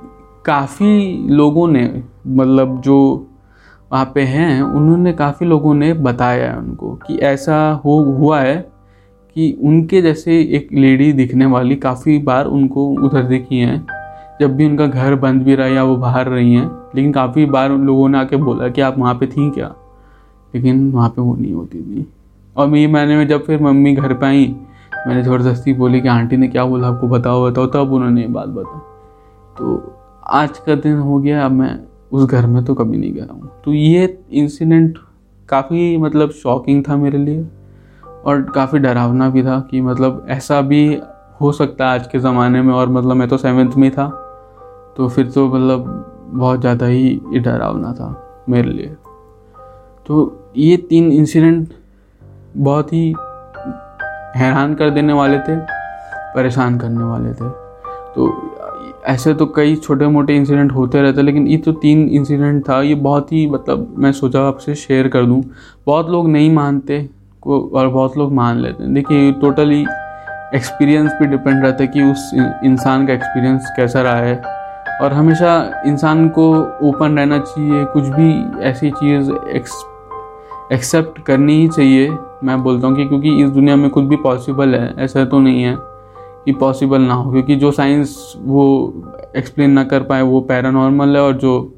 काफ़ी 0.45 1.29
लोगों 1.29 1.69
ने 1.69 2.03
मतलब 2.27 2.81
जो 2.81 3.29
वहाँ 3.93 4.13
पे 4.15 4.23
हैं, 4.23 4.63
उन्होंने 4.63 5.13
काफ़ी 5.13 5.47
लोगों 5.47 5.75
ने 5.75 5.93
बताया 5.93 6.51
है 6.53 6.59
उनको 6.59 6.95
कि 7.07 7.17
ऐसा 7.17 7.71
हो, 7.85 7.99
हुआ 8.03 8.41
है 8.41 8.57
कि 9.37 9.59
उनके 9.63 10.03
जैसे 10.03 10.41
एक 10.41 10.69
लेडी 10.73 11.13
दिखने 11.13 11.47
वाली 11.47 11.77
काफ़ी 11.77 12.19
बार 12.19 12.47
उनको 12.47 12.87
उधर 12.89 13.23
दिखी 13.23 13.59
हैं। 13.59 14.02
जब 14.41 14.57
भी 14.57 14.67
उनका 14.67 14.87
घर 14.87 15.15
बंद 15.15 15.43
भी 15.43 15.55
रहा 15.55 15.67
या 15.67 15.85
वो 15.85 15.97
बाहर 15.97 16.29
रही 16.29 16.55
हैं, 16.55 16.71
लेकिन 16.95 17.13
काफ़ी 17.13 17.47
बार 17.47 17.71
उन 17.71 17.87
लोगों 17.87 18.09
ने 18.09 18.19
आके 18.19 18.37
बोला 18.37 18.69
कि 18.69 18.81
आप 18.81 18.99
वहाँ 18.99 19.15
पे 19.15 19.27
थी 19.27 19.51
क्या? 19.51 19.75
लेकिन 20.55 20.93
वहाँ 20.93 21.09
पे 21.09 21.23
वो 21.23 21.37
नहीं 21.37 21.53
होती 21.53 21.83
थी। 21.83 22.13
और 22.57 22.67
मेरी 22.67 22.93
मैंने 22.93 23.27
जब 23.27 23.45
फिर 23.47 23.63
मम्मी 23.63 23.95
घर 23.95 24.15
पे 24.15 24.27
आई, 24.27 24.57
मैंने 25.07 25.23
ज़बरदस्ती 25.23 25.73
बोली 25.73 26.01
कि 26.01 26.09
आंटी 26.09 26.37
ने 26.37 26.49
क्या 26.49 26.65
बोला, 26.65 26.89
आपको 26.89 27.09
बताओ 27.09 27.51
बताओ, 27.51 27.67
तब 27.67 27.93
उन्होंने 27.93 28.21
ये 28.21 28.27
बात 28.27 28.49
बताई। 28.49 28.81
तो 29.59 29.97
आज 30.27 30.59
का 30.59 30.75
दिन 30.75 30.97
हो 30.97 31.19
गया, 31.19 31.45
अब 31.45 31.53
मैं 31.53 31.79
उस 32.13 32.31
घर 32.31 32.47
में 32.47 32.65
तो 32.65 32.75
कभी 32.75 32.97
नहीं 32.97 33.13
गया 33.13 33.27
हूँ। 33.33 33.51
तो 33.65 33.73
ये 33.73 34.25
इंसिडेंट 34.33 34.99
काफ़ी 35.49 35.97
मतलब 35.97 36.31
शॉकिंग 36.31 36.85
था 36.89 36.97
मेरे 36.97 37.19
लिए, 37.19 37.47
और 38.25 38.43
काफ़ी 38.43 38.79
डरावना 38.79 39.31
भी 39.31 39.43
था 39.43 39.61
कि 39.71 39.81
मतलब 39.81 40.27
ऐसा 40.29 40.61
भी 40.61 41.01
हो 41.41 41.53
सकता 41.53 41.85
है 41.85 41.95
आज 41.95 42.07
के 42.07 42.19
ज़माने 42.19 42.63
में, 42.63 42.75
और 42.75 42.89
मतलब 42.89 43.17
मैं 43.17 43.29
तो 43.29 43.37
सेवन्थ 43.37 43.75
में 43.75 43.91
था। 43.91 44.22
तो 44.97 45.09
फिर 45.09 45.31
तो 45.31 45.47
मतलब 45.49 45.85
बहुत 46.35 46.61
ज़्यादा 46.61 46.87
ही 46.87 47.19
डरावना 47.37 47.93
था 47.93 48.45
मेरे 48.49 48.71
लिए। 48.71 48.95
तो 50.07 50.53
ये 50.57 50.77
तीन 50.89 51.11
इंसिडेंट 51.13 51.69
बहुत 52.57 52.93
ही 52.93 53.09
हैरान 54.37 54.75
कर 54.75 54.91
देने 54.91 55.13
वाले 55.13 55.39
थे, 55.39 55.57
परेशान 56.35 56.79
करने 56.79 57.05
वाले 57.05 57.31
थे। 57.31 57.49
तो 58.15 58.31
ऐसे 59.07 59.35
तो 59.35 59.47
कई 59.47 59.75
छोटे 59.77 60.07
मोटे 60.07 60.37
इंसिडेंट 60.37 60.73
होते 60.73 61.03
रहते 61.03 61.23
लेकिन 61.23 61.47
ये 61.47 61.57
तो 61.57 61.73
तीन 61.75 62.09
इंसिडेंट 62.09 62.69
था, 62.69 62.81
ये 62.83 62.95
बहुत 62.97 63.33
ही 63.33 63.47
मतलब 63.51 63.95
मैं 63.99 64.13
सोचा 64.13 64.43
आपसे 64.49 64.75
शेयर 64.75 65.09
कर 65.09 65.25
दूँ। 65.27 65.43
बहुत 65.87 66.11
लोग 66.11 66.29
नहीं 66.29 66.53
मानते 66.55 67.09
को 67.43 67.61
और 67.75 67.89
बहुत 67.89 68.17
लोग 68.19 68.33
मान 68.33 68.59
लेते 68.59 68.83
हैं। 68.85 68.95
देखिए 68.95 69.33
टोटली 69.33 69.81
एक्सपीरियंस 70.55 71.13
पे 71.13 71.27
डिपेंड 71.27 71.65
रहता 71.65 71.83
है 71.83 71.89
कि 71.89 72.03
उस 72.03 72.31
इंसान 72.65 73.07
का 73.07 73.13
एक्सपीरियंस 73.13 73.73
कैसा 73.77 74.03
रहा 74.03 74.17
है। 74.17 74.61
और 75.03 75.13
हमेशा 75.13 75.83
इंसान 75.87 76.29
को 76.29 76.45
ओपन 76.89 77.19
रहना 77.19 77.39
चाहिए, 77.39 77.85
कुछ 77.85 78.05
भी 78.07 78.61
ऐसी 78.63 78.91
चीज़ 78.91 79.31
एक्सेप्ट 80.73 81.23
करनी 81.25 81.61
ही 81.61 81.69
चाहिए, 81.69 82.11
मैं 82.45 82.63
बोलता 82.63 82.87
हूँ 82.87 82.97
कि 82.97 83.05
क्योंकि 83.05 83.35
इस 83.43 83.51
दुनिया 83.51 83.77
में 83.77 83.89
कुछ 83.91 84.05
भी 84.05 84.17
पॉसिबल 84.17 84.75
है, 84.75 84.95
ऐसा 84.99 85.25
तो 85.25 85.39
नहीं 85.39 85.63
है 85.63 85.77
कि 86.45 86.53
पॉसिबल 86.53 87.01
ना 87.01 87.15
हो, 87.15 87.31
क्योंकि 87.33 87.57
जो 87.57 87.71
साइंस 87.73 88.35
वो 88.39 88.65
एक्सप्लेन 89.37 89.71
ना 89.71 89.85
कर 89.85 90.03
पाए, 90.03 90.23
वो 90.23 90.41
पैरानॉर्मल 90.43 91.17
है 91.17 91.23
और 91.23 91.33
जो 91.39 91.73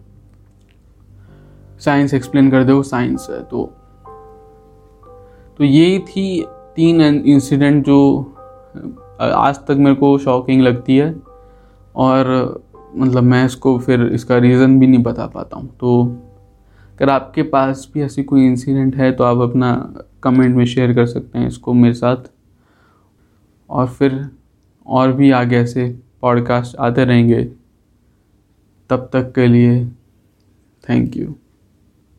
साइंस 1.81 2.15
एक्सप्लेन 2.15 2.51
कर 2.51 2.65
दे, 2.65 2.73
वो 2.73 2.83
साइंस 2.83 3.27
है 3.31 3.43
तो 3.43 3.71
तो 5.59 5.65
यही 5.65 5.99
थी 6.01 6.47
तीन 6.77 7.01
इंसिडेंट 7.01 7.85
जो 7.87 7.99
आज 9.21 9.59
तक 9.67 9.77
मेरे 9.79 9.97
को 9.97 10.17
शॉकिंग 10.19 10.63
लगती 10.63 10.97
है 10.97 11.15
और 11.97 12.27
मतलब 12.95 13.23
मैं 13.23 13.45
इसको 13.47 13.79
फिर 13.79 14.03
इसका 14.07 14.39
रीज़न 14.39 14.79
भी 14.81 14.87
नहीं 14.87 15.03
बता 15.03 15.27
पाता 15.27 15.57
हूँ। 15.57 15.69
तो 15.77 16.03
अगर 16.93 17.11
आपके 17.11 17.43
पास 17.43 17.89
भी 17.95 18.03
ऐसी 18.03 18.23
कोई 18.23 18.47
इंसिडेंट 18.47 18.97
है 18.97 19.11
तो 19.13 19.25
आप 19.25 19.39
अपना 19.41 19.73
कमेंट 20.23 20.57
में 20.57 20.65
शेयर 20.67 20.95
कर 20.95 21.07
सकते 21.07 21.39
हैं 21.39 21.49
इसको 21.49 21.73
मेरे 21.75 21.95
साथ। 21.95 22.31
और 23.71 23.87
फिर 23.89 24.25
और 24.87 25.13
भी 25.13 25.31
आगे 25.31 25.57
ऐसे 25.57 25.89
पॉडकास्ट 26.23 26.77
आते 26.77 27.05
रहेंगे। 27.05 27.45
तब 28.91 29.09
तक 29.13 29.33
के 29.35 29.47
लिए 29.47 29.85
थैंक 30.85 31.17
यू 31.17 31.35